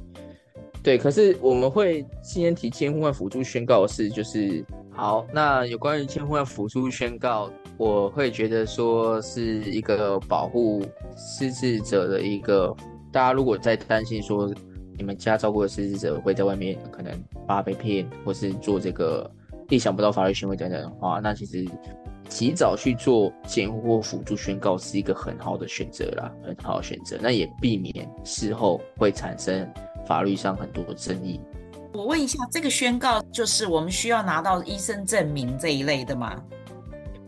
[0.87, 5.27] 对，可是我们会今天提监护人辅助宣告的事，就是好。
[5.33, 10.81] 那有关于监护人辅助宣告，我会觉得说是一个保护
[11.17, 12.73] 失智者的一个。
[13.11, 14.49] 大家如果在担心说
[14.97, 17.11] 你们家照顾的失智者会在外面可能
[17.45, 19.29] 怕被骗，或是做这个
[19.67, 21.65] 意想不到法律行为等等的话，那其实
[22.29, 27.17] 及早去做监护或辅助宣告是一个很好的选择啦，很好的选择。
[27.21, 29.69] 那也避免事后会产生。
[30.07, 31.39] 法律上很多的争议，
[31.93, 36.41] 我问一下，这个宣告就是我们需要拿到医生证明这一类的吗？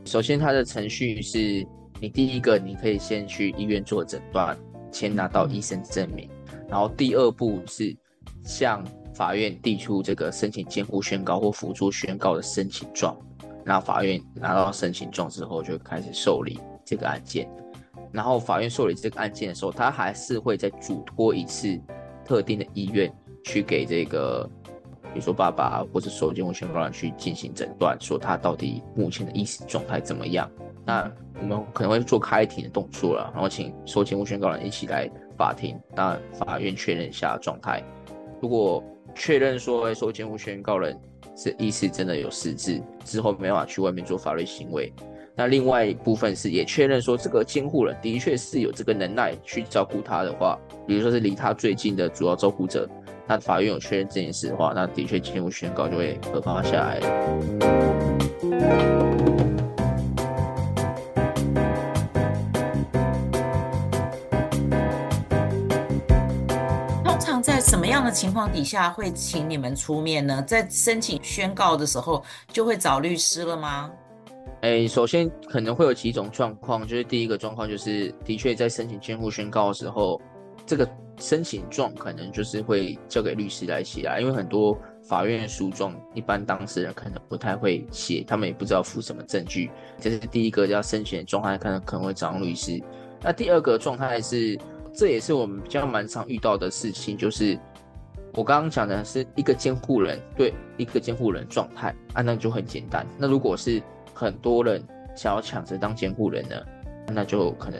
[0.06, 1.68] 首先，它的程序是
[2.00, 4.58] 你第一个，你可以先去医院做诊断，
[4.94, 6.30] 先拿到医生证明，
[6.70, 7.94] 然后第二步是
[8.44, 8.82] 向
[9.14, 13.18] 法院递出这个申请监护宣告或辅助宣告的申请状，
[13.66, 17.50] 然后法院拿到申请状之后，就开始受理这个案件，
[18.14, 21.78] 然后法院受理这个案件的时候，他还是会再嘱托一次。
[22.30, 23.12] 特定的医院
[23.44, 24.48] 去给这个
[25.12, 30.48] 比如说爸爸或者受监护宣告人去进行诊断，说他到底目前的意识状态怎么样。
[30.86, 31.12] 那
[31.42, 37.84] 我们可能会做开庭的动作了，然后请受监护宣告人一起来法庭，那法院确认一下状态。
[38.40, 38.84] 如果
[39.16, 40.96] 确认说受监护宣告人
[41.36, 44.94] 是意识真的有失智，之后没办法去外面做法律行为。
[45.40, 52.86] 那另外一部分是也确认说这个监护人的确是有这个能耐去照顾他的话，比如说是离他最近的主要照顾者。
[53.26, 57.00] 那法院有确认这件事的话，那的确监护宣告就会核发下来。
[67.02, 70.44] 通常在什么样的情况底下会请你们出面呢？
[70.46, 72.22] 在申请宣告的时候
[72.52, 73.90] 就会找律师了吗？
[74.62, 80.22] 哎，首先可能会有几种状况，就是第一个状况就是的确在申请监护宣告的时候，
[80.66, 80.88] 这个。
[81.22, 89.70] 申请状可能就是会交给律师来写啊，因为很多法院诉状，一般当事人可能不太会写，他们也不知道附什么证据。
[90.00, 92.82] 这是第一个要申请的状态，可能可能会找律师。
[93.22, 94.58] 那第二个状态是，
[94.94, 97.60] 这也是我们比较蛮常遇到的事情，就是
[98.36, 103.06] 我刚刚讲的是一个监护人对一个监护人状态啊，那就很简单。
[103.18, 103.84] 那如果是
[104.20, 104.84] 很多人
[105.16, 106.56] 想要抢着当监护人呢，
[107.08, 107.80] 那就可能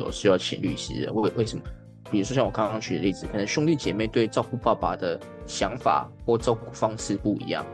[0.00, 1.08] 有需要请律师。
[1.14, 1.62] 为为什么？
[2.10, 7.64] 比如说像我刚刚举的例子，可能兄弟姐妹对照顾爸爸的想法或照顾方式不一样，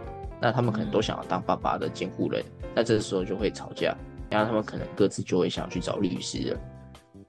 [0.42, 2.44] 那他们可能都想要当爸爸的监护人，
[2.74, 3.96] 那这时候就会吵架，
[4.28, 6.60] 然后他们可能各自就会想要去找律师了。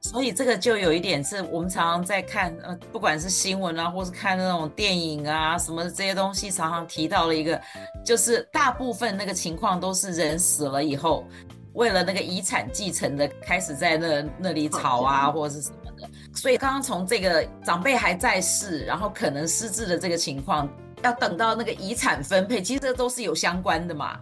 [0.04, 7.60] 所以这个就有一点是我们常常在看，呃，不管是新闻啊，或是看那种电影啊，什么这些东西，常常提到了一个，
[8.04, 11.26] 就是大部分那个情况都是人死了以后，
[11.74, 16.08] 为了那个遗产继承的，开始在那那里吵啊，或者是什么的。
[16.36, 20.70] 所以刚刚从这个长辈还在世，然后可能失智的这个情况，
[21.02, 24.20] 要等到那个遗产分配，其实这都是有相关的嘛。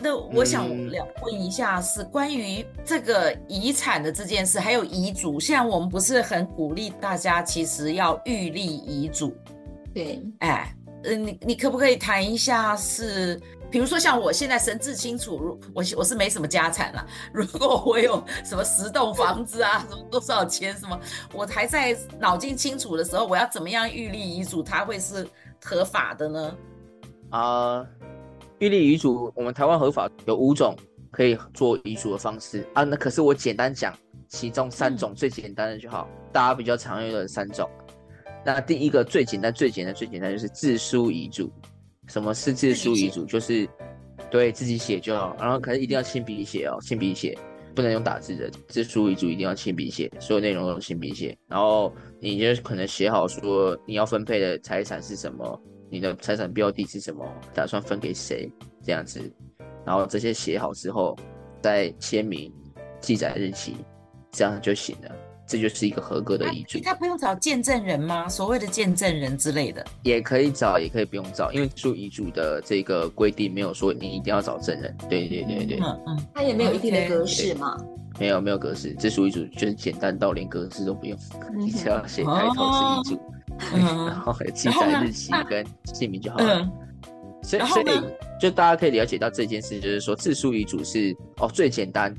[0.00, 5.38] 那我想了问一下，是关于这个遗产的这件事，还有遗嘱。
[5.38, 9.36] 现在我们不是很鼓励大家，其实要预立遗嘱。
[9.94, 13.40] 对，哎，嗯，你你可不可以谈一下是？
[13.70, 17.06] 比如说像我现在神志清楚，如我我是没什么家产了。
[17.32, 21.00] 如果我有什么十栋房子啊，什么多少钱什么，
[21.32, 25.24] 我还在脑筋清楚的时候，我要怎么样预立遗嘱，它会是
[25.64, 26.56] 合法的呢？
[27.30, 27.88] 啊、呃，
[28.60, 30.76] 预立遗嘱，我们台湾合法有五种
[31.10, 32.84] 可以做遗嘱的方式啊。
[32.84, 33.92] 那可是我简单讲
[34.28, 37.68] 其中三种最简单的就好，嗯、大家比较常用的三种。
[38.44, 41.50] 那第一个最简单、最简单、最简单就是自书遗嘱。
[42.06, 43.24] 什么是自书遗嘱？
[43.24, 43.66] 就是
[44.30, 47.38] 对自己写就好，然后可是一定要亲笔写哦，亲笔写，
[47.74, 48.50] 不能用打字的。
[48.68, 51.34] 自书遗嘱一定要亲笔写，所有内容都亲笔写。
[51.48, 58.50] 然后你就可能写好说你要分配的财产是什么，你的财产标的是什么，打算分给谁
[58.82, 59.20] 这样子。
[59.84, 61.16] 然后这些写好之后，
[61.60, 62.52] 再签名、
[63.00, 63.76] 记载日期，
[64.30, 65.10] 这样就行了。
[65.46, 66.78] 这就是一个合格的遗嘱。
[66.78, 68.28] 他不用找见证人吗？
[68.28, 74.96] 所谓的见证人之类的，也可以找，也可以不用找，因为做遗嘱的这个规定没有说你一定要找证人。
[75.08, 77.76] 对对对对，嗯嗯，他也没有一定的格式嘛？
[78.20, 81.18] 没有没有格式，自书遗嘱就是简单到连格式都不用，
[81.58, 83.20] 你只要写开头是遗嘱，
[83.74, 86.70] 然后记载日期跟姓名就好了。
[87.42, 87.86] 所以所以
[88.40, 92.14] 就大家可以了解到这件事，就是说自书遗嘱是哦最简单。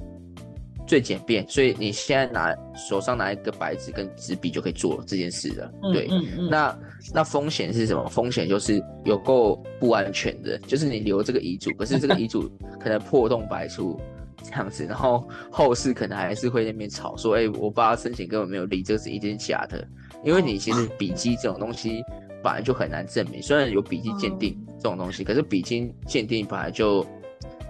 [0.88, 5.72] 最简便，所以你现在拿手上拿一个白纸跟纸笔就可以做这件事了。
[5.94, 6.80] 对，嗯嗯嗯、那
[7.14, 8.10] 那风险是什么？
[8.10, 13.98] 风险就是有够不安全的，就是你留这个遗嘱，可是这个遗嘱 可能破洞百出
[14.44, 19.88] 这样子，然后后世可能还是会那边吵说，哎、欸，我爸申请根本没有立，这个是一定假的。
[20.24, 22.04] 因为你其实笔迹这种东西
[22.44, 27.06] 本来就很难证明，虽然有笔迹鉴定这种东西，可是笔迹鉴定本来就。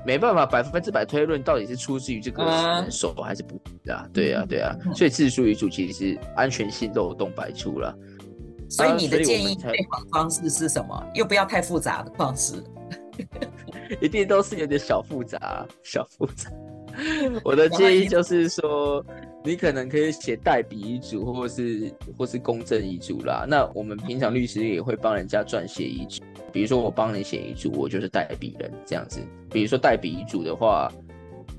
[0.04, 3.54] 没办法百分之百推论到底是出自于这个人手还是不
[3.86, 4.04] 是啊？
[4.12, 7.96] 对啊，对啊，所以自书遗嘱其实是安全性漏洞百出了。
[8.68, 11.06] 所以你的建议备忘方式是什么？
[11.14, 12.64] 又不要太复杂的方式，
[14.02, 16.50] 一定都是有点小复杂，小复杂。
[17.46, 19.06] 我的建议就是说，
[19.44, 23.46] 你可能可以写代笔遗嘱，或是或是公证遗嘱啦。
[23.48, 26.24] 那我们平常律师也会帮人家撰写遗嘱。
[26.52, 29.20] 比如说我帮你写遗嘱，我就是代笔人这样子。
[29.50, 30.92] 比如说代笔遗嘱的话，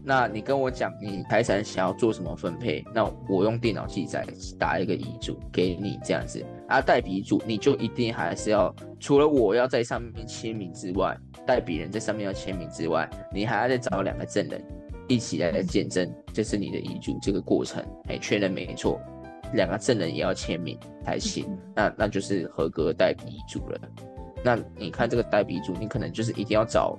[0.04, 4.24] 那你跟我讲你财产想要做什么分配，那我用电脑记载
[4.58, 6.44] 打一个遗嘱给你这样子。
[6.68, 11.16] 啊，代笔遗嘱你就一定还是要除了我要在上面签名之外，
[11.46, 14.62] 代笔人在上面要签名之外，你还要再找两个证人
[15.12, 19.00] 一起来来见证，这是你的遗嘱这个过程，哎，确认没错，
[19.54, 23.78] 两个证人也要签名才行，那那就是合格代笔遗嘱了。
[24.44, 26.98] 那你看这个代笔遗嘱，你可能就是一定要找，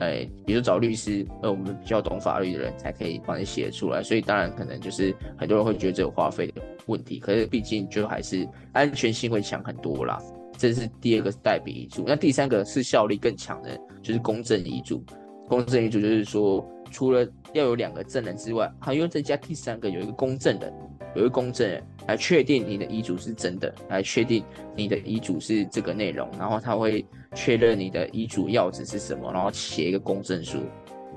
[0.00, 4.02] 哎，比如找律师，呃，我们比较懂法律的人才可以帮你写出来。
[4.02, 10.18] 所以当然可能就是很多人会觉得这有花费的问题，可是毕竟就还是安全性会强很多啦。
[10.56, 15.04] 这是第二个代笔遗嘱，那第三个是效力更强的，就是公证遗嘱。
[15.48, 20.72] 公证遗嘱就是说，除了要有两个证人之外，还要再加第三个，有一个公证人，
[21.14, 24.44] 有一个公证人来确定你的遗嘱是真的，来确定
[24.76, 30.58] 你的遗嘱是这个内容，然后他会确认你的遗嘱要旨是什么，然后写一个公证书，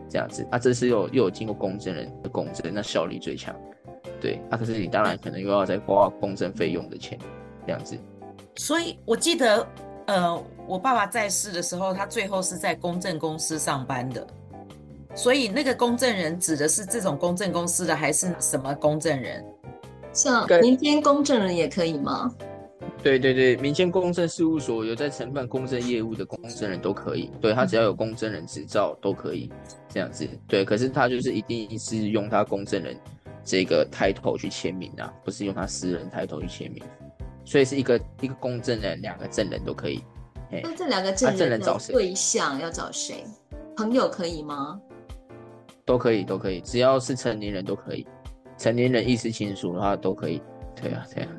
[0.10, 0.48] 这样子。
[0.50, 3.54] 啊，这是又又有经过公证人的公证，那效率最强。
[4.22, 7.20] 对，啊，可是你当然可能又要再花公证费用的钱，
[7.66, 7.98] 这样子。
[8.56, 9.68] 所以我记得。
[10.08, 14.26] 呃，我爸爸在世的时候，他最后是在公证公司上班的，
[15.16, 19.46] 所以那个公证人指的是这种公证公司的，还是什么公证人？
[20.14, 22.34] 像民间公证人也可以吗？
[23.04, 29.50] 对对对，民间公证事务所有在承办公证业务的公证人都可以，对，他只要有公证人执照都可以
[29.88, 30.28] 这样子。
[30.48, 32.96] 对，可是他就是一定是用他公证人
[33.44, 36.84] 这个 title 去签名啊，不是用他私人 title 去签名。
[37.44, 40.04] 所以是一个一个公证人，两个证人都可以。
[40.64, 43.24] 那这两个证人找谁对象要找谁？
[43.76, 44.80] 朋友可以吗？
[45.86, 48.06] 都可以，都可以，只要是成年人都可以。
[48.58, 50.42] 成年人意思清楚的话都可以。
[50.76, 51.30] 对啊，对啊。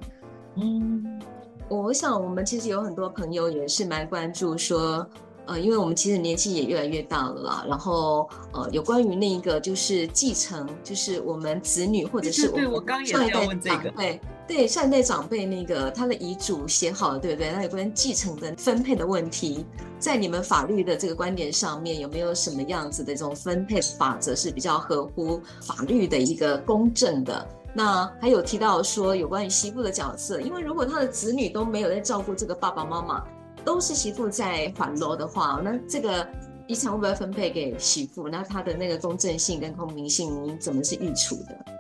[0.57, 1.21] 嗯，
[1.69, 5.07] 我想我们其实有很多朋友也是蛮关注说。
[5.45, 17.53] 呃，因为我们其实年纪也越来越大了啦，然后呃，有关于那一个就是继承，就是我们子女或者是我们上一代长辈，对对，善待长辈那个他的遗嘱写好了，对不对？
[17.53, 19.65] 那有关继承的分配的问题，
[19.99, 27.47] 在你们法律的这个观点上面，有没有什么样子的这种分配法则是比较合乎法律的一个公正的？
[27.75, 33.25] 那还有提到说有关于媳妇的角色，因为如果他的子女都没有在照顾这个爸爸妈妈。
[33.65, 36.27] 都是媳妇在还喽的话，那这个
[36.67, 38.29] 遗产会不会分配给媳妇？
[38.29, 41.72] 那他的那个公正性跟公平性，你怎么是预处的？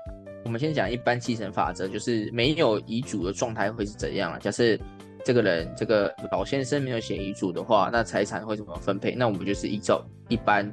[0.45, 4.39] 我们先讲一般继承法则，就是没有遗嘱的状态会是怎样啊？
[4.39, 4.79] 假设
[5.25, 9.15] 这个人这个老先生没有写遗嘱的话，那财产会怎么分配？
[9.15, 10.69] 那我们就是依照一般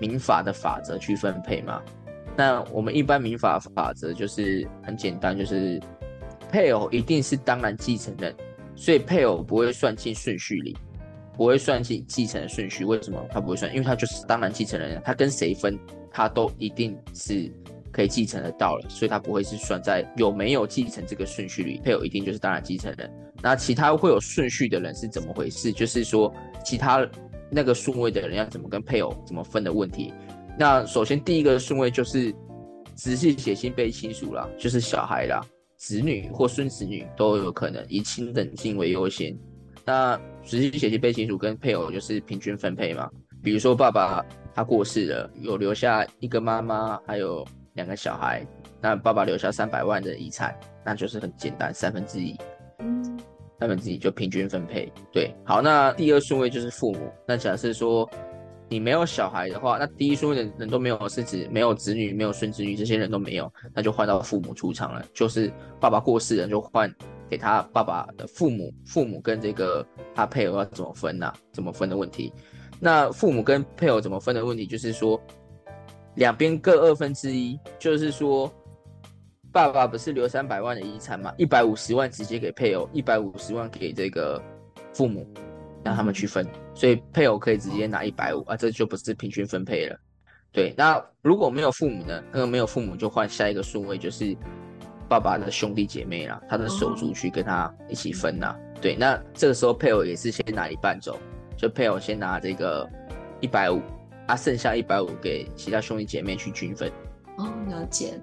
[0.00, 1.82] 民法的法则去分配嘛。
[2.36, 5.78] 那我们一般民法法则就是很简单，就是
[6.48, 8.34] 配偶一定是当然继承人。
[8.76, 10.74] 所以配偶不会算进顺序里，
[11.36, 12.82] 不会算进继承的顺序。
[12.82, 13.70] 为什么他不会算？
[13.72, 15.78] 因为他就是当然继承人，他跟谁分，
[16.10, 17.52] 他都一定是
[17.92, 21.80] 可以继承得到了，所以他不会是算在有没有继承这个顺序里。
[21.82, 23.10] 配偶一定就是当然继承人。
[23.42, 25.72] 那其他会有顺序的人是怎么回事？
[25.72, 26.32] 就是说
[26.64, 27.08] 其他
[27.50, 30.12] 那个顺位的人要怎么跟配偶怎么分的问题。
[30.58, 32.34] 那首先第一个顺位就是
[32.96, 35.40] 直系血亲被亲属啦，就是小孩啦。
[35.76, 39.34] 子女或孙子女都有可能以亲等亲为优先。
[39.86, 43.08] 那直系血亲被亲属跟配偶就是平均分配嘛。
[43.42, 44.22] 比如说爸爸
[44.54, 47.42] 他过世了，有留下一个妈妈，还有
[47.80, 48.46] 两个小孩，
[48.80, 50.54] 那爸爸留下三百万的遗产，
[50.84, 52.36] 那就是很简单，三分之一，
[53.58, 54.92] 三分之一就平均分配。
[55.10, 57.10] 对，好，那第二顺位就是父母。
[57.26, 58.08] 那假设说。
[58.72, 65.04] 你没有小孩的话，那第一顺位的人都没有，是指没有子女、没有孙子女，这些人都没有，那就换到父母出场了。
[65.12, 66.88] 就是爸爸过世了，就换
[67.28, 71.34] 给他爸爸的父母，父母跟这个他配偶要怎么分呢、啊？
[71.50, 72.32] 怎么分的问题？
[72.78, 75.20] 那父母跟配偶怎么分的问题，就是说
[76.14, 78.52] 两边各二分之一，就是说
[79.52, 84.42] 爸爸不是留三百万的遗产嘛，一百五十万直接给配偶，一百五十万给这个
[84.92, 85.26] 父母。
[85.82, 89.98] 让他们去分，所以配偶可以直接拿一百五啊，这就不是平均分配了。
[90.52, 92.22] 对，那如果没有父母呢？
[92.30, 94.36] 那个没有父母就换下一个顺位，就是
[95.08, 98.54] 爸爸的兄弟姐妹啦，他的手足去跟他一起分呐。
[98.78, 101.18] 对，那这个时候配偶也是先拿一半走，
[101.56, 102.86] 就配偶先拿这个
[103.40, 103.80] 一百五，
[104.30, 106.88] 啊，剩下一百五给其他兄弟姐妹去均分。
[107.36, 108.20] 哦，了解。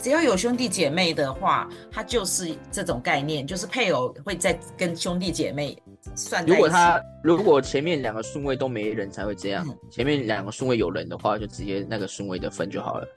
[0.00, 5.76] 只要有兄弟姐妹的话，他就是这种概念，就是配偶会在跟兄弟姐妹
[6.14, 6.44] 算。
[6.46, 13.08] 如果他如果前面两个顺位都没人才会这样，嗯、前面两个顺位有人的话，就直接那个顺位的分就好了。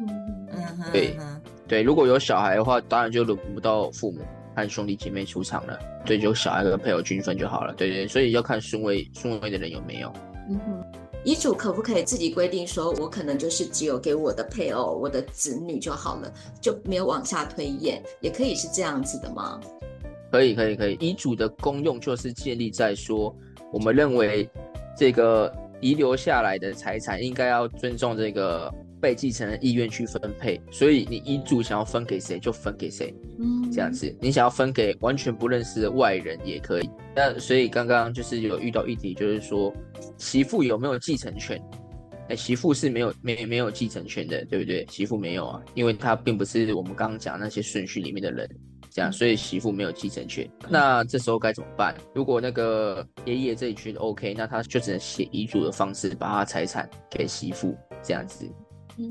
[0.00, 1.16] 嗯嗯，对
[1.66, 4.20] 对，如果有小孩的话，当然就轮不到父母
[4.56, 7.72] 和兄弟姐妹出场了，对，就小孩跟配偶均分就好了。
[7.74, 10.12] 对对，所以要看顺位顺位的人有没有。
[10.48, 10.84] 嗯哼。
[11.24, 19.58] 遗嘱可不可以自己规定说，我可能就是只有给我的配偶、我的子女就好了，就没有往下推演，也可以是这样子的吗？
[20.30, 20.94] 可以，可以，可以。
[21.00, 23.34] 遗嘱的功用就是建立在说，
[23.72, 24.48] 我们认为
[24.96, 25.50] 这个
[25.80, 28.70] 遗留下来的财产应该要尊重这个
[29.04, 33.14] 被继承人意愿去分配，所以你遗嘱想要分给谁就分给谁。
[33.38, 36.88] 嗯，这样子，你想要分给完全不认识的外人也可以。
[37.14, 39.70] 那所以刚刚就是有遇到一题，就是说
[40.16, 41.62] 媳妇有没有继承权？
[42.30, 44.86] 哎，媳妇是没有没没有继承权的，对不对？
[44.88, 48.48] 媳妇没有啊，因为她并不是我们刚刚讲那些顺序里面的人，
[48.90, 50.48] 这样，所以媳妇没有继承权。
[50.66, 51.94] 那这时候该怎么办？
[52.14, 58.50] 如果那个爷爷这一群 OK，那他就只能写遗嘱的方式把他财产给媳妇，这样子，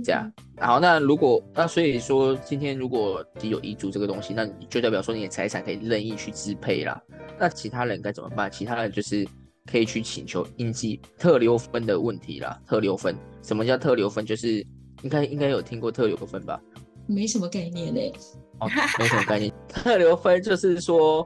[0.04, 0.32] 这样。
[0.60, 7.02] 好，那如果那所以说今天如果你有遗嘱这个东西，那你就代表说你的财产可以任意去支配啦。
[7.40, 8.52] 那其他人该怎么办？
[8.52, 9.28] 其他人就是。
[9.66, 12.60] 可以去请求应继特留分的问题啦。
[12.68, 14.26] 特留分，什么叫特留分？
[14.26, 14.58] 就是
[15.04, 16.60] 应该应该有听过特留分吧？
[17.08, 18.12] 没什么概念嘞。
[18.60, 18.68] 哦，
[19.00, 19.50] 没什么概念。
[19.70, 21.26] 特留分就是说，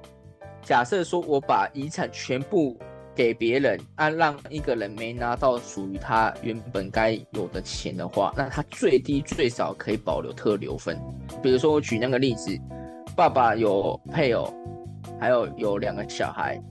[0.62, 2.78] 假设说我把遗产全部
[3.18, 10.98] 给别人，啊让一个人没拿到属于他原本该有的钱的话，那他最低最少可以保留特留分。
[11.42, 12.56] 比如说我举那个例子，
[13.16, 14.54] 爸爸有配偶，
[15.20, 16.62] 还有有两个小孩，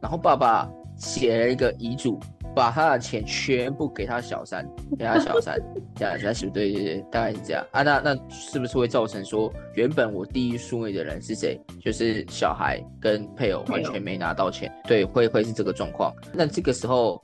[0.00, 0.68] 然后爸爸。
[0.96, 2.20] 写了一个遗嘱，
[2.54, 4.66] 把他的钱全部给他小三，
[4.98, 5.58] 给他小三，
[5.94, 6.50] 这样子是不是？
[6.50, 7.82] 对对对，大概是这样啊。
[7.82, 11.60] 那那是不是会造成说，原本我第一顺位的人是谁？
[11.80, 16.14] 就是小孩跟配偶完全没拿到钱，对，会会是这个状况。
[16.32, 17.22] 那这个时候。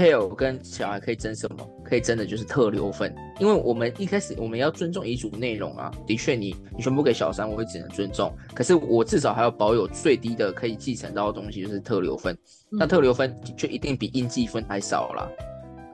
[0.00, 1.70] 配偶跟小孩可以争什么？
[1.84, 5.92] 可以争的就是特留分，因为我们一开始我们要尊重遗嘱内容啊。
[6.06, 8.32] 的确，你你全部给小三，我会只能尊重。
[8.54, 12.34] 可是我至少还要保有最低的可以继承到的东西，就是特留分。
[12.70, 15.28] 那特留分就一定比应继分还少啦。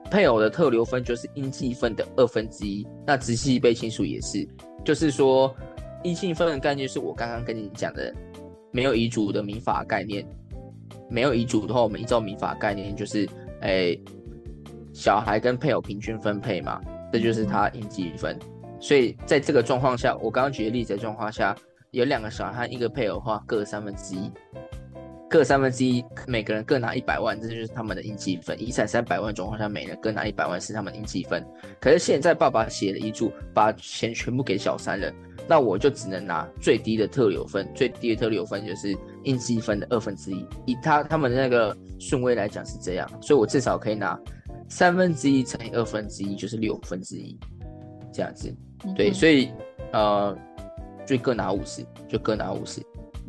[0.08, 2.86] 配偶的特留分就是应继分的二分之一。
[3.04, 4.46] 那直系被亲属也是，
[4.84, 5.52] 就是说
[6.04, 8.14] 应继分的概念是我刚刚跟你讲的，
[8.70, 10.24] 没有遗嘱的民法概念。
[11.10, 13.28] 没有遗嘱的话，我们依照民法概念就是。
[13.60, 14.04] 哎、欸，
[14.92, 16.80] 小孩跟配偶平均分配嘛，
[17.12, 18.38] 这就是他应继分。
[18.78, 21.56] 所以在这个状况下，我刚刚举的例子的状况下，
[21.90, 24.30] 有两个小孩和一个配偶的话，各三分之一，
[25.28, 28.60] 各三分之一，每个人各拿一百万，这就是他们的应继分。
[28.60, 31.42] 遗产三百万状况下，每人各拿一百万是他们的应继分。
[31.80, 35.10] 可是现在爸爸写了遗嘱，把钱全部给小三了。
[35.48, 38.94] 那我就只能拿最低的特留分，最低的特留分就是
[39.26, 40.46] 应积分的二分之一。
[40.64, 44.18] 以他他们的那个顺位来讲是这样，所以我至少可以拿
[44.68, 47.38] 三分之一乘以二分之一，就是六分之一，
[48.12, 48.52] 这样子。
[48.96, 49.50] 对，所以
[49.92, 50.36] 呃，
[51.06, 52.80] 就各拿五十，就各拿五十，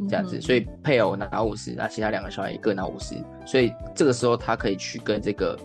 [0.08, 0.40] 这样子。
[0.40, 3.16] 所以配偶拿五十，那其他两个小孩也各拿五十。
[3.46, 5.60] 所以这个时候他可以去跟这个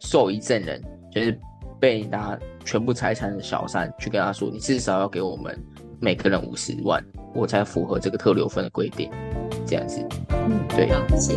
[0.00, 1.38] 受遗证人，就是
[1.78, 5.56] 被拿全部财产的小三，去跟他说，你至少要给我们。
[6.00, 7.02] 每个人五十万，
[7.34, 9.10] 我才符合这个特留分的规定，
[9.74, 10.06] 这样子。
[10.28, 10.86] 嗯，对。
[10.86, 11.34] 了解。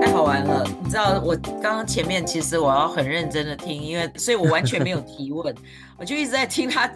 [0.00, 5.52] 太好玩了，你知道我刚刚前面其实我要很认真的听，因为所以我完全没有提问，
[5.98, 6.86] 我就一直在听他。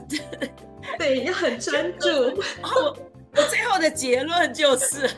[0.97, 2.09] 对，要很专注。
[2.63, 2.97] 然后我，
[3.35, 5.11] 我最后的结论就是，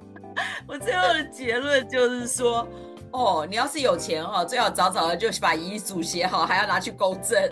[0.68, 2.68] 我最后的结论就是说。
[3.16, 7.50] 哦，你要是有钱哈，最好早早的就把遗嘱写好，还要拿去公证，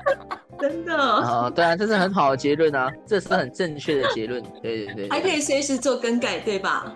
[0.60, 0.94] 真的。
[0.94, 4.42] 啊，对啊，这是很好的结论啊，这是很正确的结论。
[4.62, 6.94] 对对对，还可以随时做更改，对吧？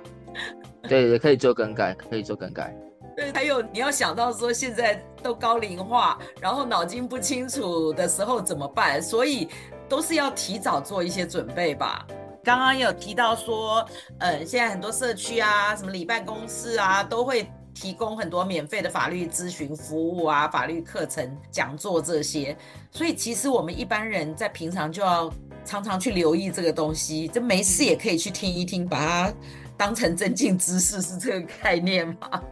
[0.82, 2.76] 对对，可以做更改，可以做更改。
[3.16, 9.00] 对，还有你要想到说现在都高龄化，然后脑筋不清楚的时候怎么办？
[9.02, 9.48] 所以
[9.88, 12.06] 都是要提早做一些准备吧。
[12.44, 13.82] 刚刚有提到说，
[14.18, 17.50] 呃，现在很多社区啊，什么礼拜公室啊，都会。
[17.80, 22.54] 提供很多免费的法律咨询服务啊，法律课程、讲座这些，
[22.90, 25.32] 所以其实我们一般人在平常就要
[25.64, 29.34] 常常去留意这个东西，就没事也可以去听一听，把它
[29.78, 32.42] 当成增进知识，是这个概念吗？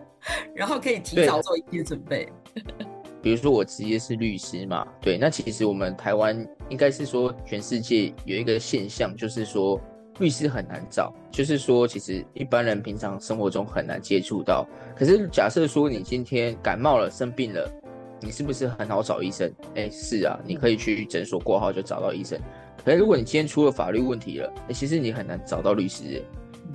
[0.56, 2.26] 然后可以提早做一些准备。
[3.20, 9.78] 比如说我职业是律师嘛，对，那其实我们台湾应该是说全世界有一个现象，就是说。
[10.18, 14.66] 律师很难找，就是说，其实一般人平常生活中很难接触到。
[14.96, 17.70] 可是假设说你今天感冒了、生病了，
[18.20, 19.52] 你是不是很好找医生？
[19.76, 22.38] 哎，是啊，你可以去诊所挂号就找到医生。
[22.84, 26.22] 可是如果你今天出了法律问题了，哎，其实你很难找到律师，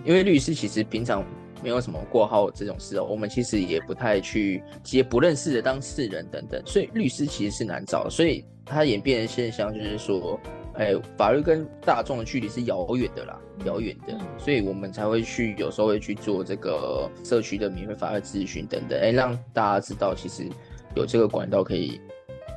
[0.05, 1.25] 因为律师其实平常
[1.61, 3.03] 没有什么挂号这种事哦。
[3.03, 8.09] 我们其实也不太去接不认识的当事人等等，所以律师其实是难找。
[8.09, 10.39] 所以它演变的现象就是说。
[10.75, 20.47] 哎，法律跟大众的距离是遥远的啦，遥远的，所以我们才会去，有时候会去做这个社区的免费法律咨询等等，哎，让大家知道其实
[20.95, 22.01] 有这个管道可以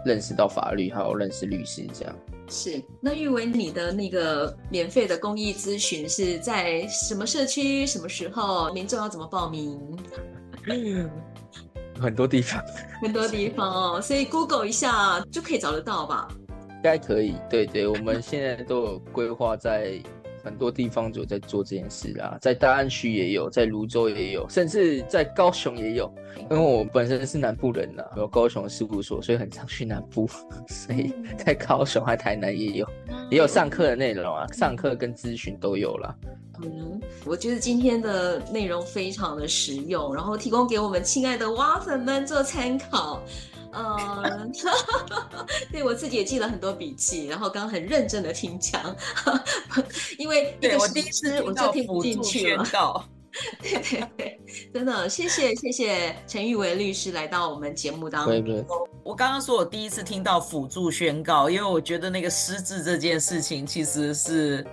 [0.04, 2.16] 认识到法律，还有认识律师这样。
[2.48, 8.72] 是，那玉为，你的那个免费的公益咨询是在什么社区、什么时候？
[8.72, 9.78] 民众要怎么报名？
[12.00, 12.62] 很多地方，
[13.02, 16.28] 很多地方哦，所以 Google 一下就可以找得到吧？
[16.86, 20.00] 应该可以，对对，我们现在都有规划在。
[20.44, 26.08] 很多地方就在做这件事啦，在大安区也有，在泸州也有，甚至在高雄也有。
[26.48, 30.30] 因为我本身是南部人呐，有高雄事务所，所以很常去南部，
[30.70, 32.88] 所以在高雄还台南也有，
[33.28, 36.14] 也有上课的内容啊，上课跟咨询都有啦。
[36.62, 43.20] 嗯，我觉得今天的内容非常的实用，然后提供给我们亲爱的蛙粉们做参考。
[44.46, 44.52] 嗯，
[45.72, 48.94] 对我自己也记了很多笔记，然后刚刚很认真的听讲，
[50.18, 52.64] 因为对我第一次我就听不进去了。
[53.60, 54.40] 对对对，
[54.72, 58.32] 真的谢谢谢谢陈玉维律师来到我们节目当中。
[58.32, 58.64] 对对，
[59.04, 64.66] 我刚刚说我第一次听到辅助宣告，因为我觉得那个失智这件事情其实是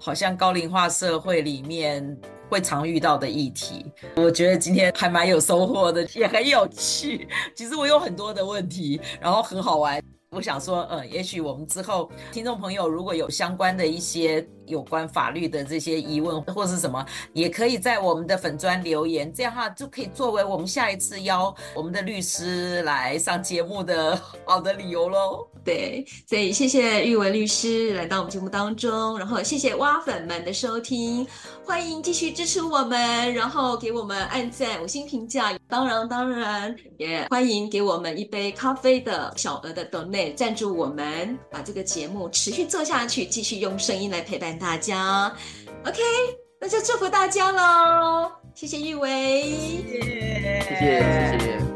[0.00, 2.18] 好像高龄化社会里面。
[2.48, 3.86] 会常遇到的议题，
[4.16, 7.28] 我觉得今天还蛮有收获的， 也很有趣。
[7.54, 10.02] 其实我有很多的问题，然后很好玩。
[10.30, 25.48] 我想说，嗯，也许我们之后听众朋友如果有相关的一些有关法律的这些疑问或是什么，也可以在我们的粉专留言，这样哈就可以作为我们下一次邀我们的律师来上节目的好的理由喽。
[25.64, 31.26] 对，所以谢谢玉文律师来到我们节目当中，然后谢谢蛙粉们的收听，
[31.64, 45.32] 欢迎继续支持我们，然后给我们按赞、五星评价，当然当然也欢迎给我们一杯咖啡的小额的 donate 赞助我们，把这个节目持续做下去，继续用声音来陪伴大家。
[45.84, 46.00] OK，
[46.60, 51.67] 那就祝福大家喽，谢谢玉维，谢谢谢谢。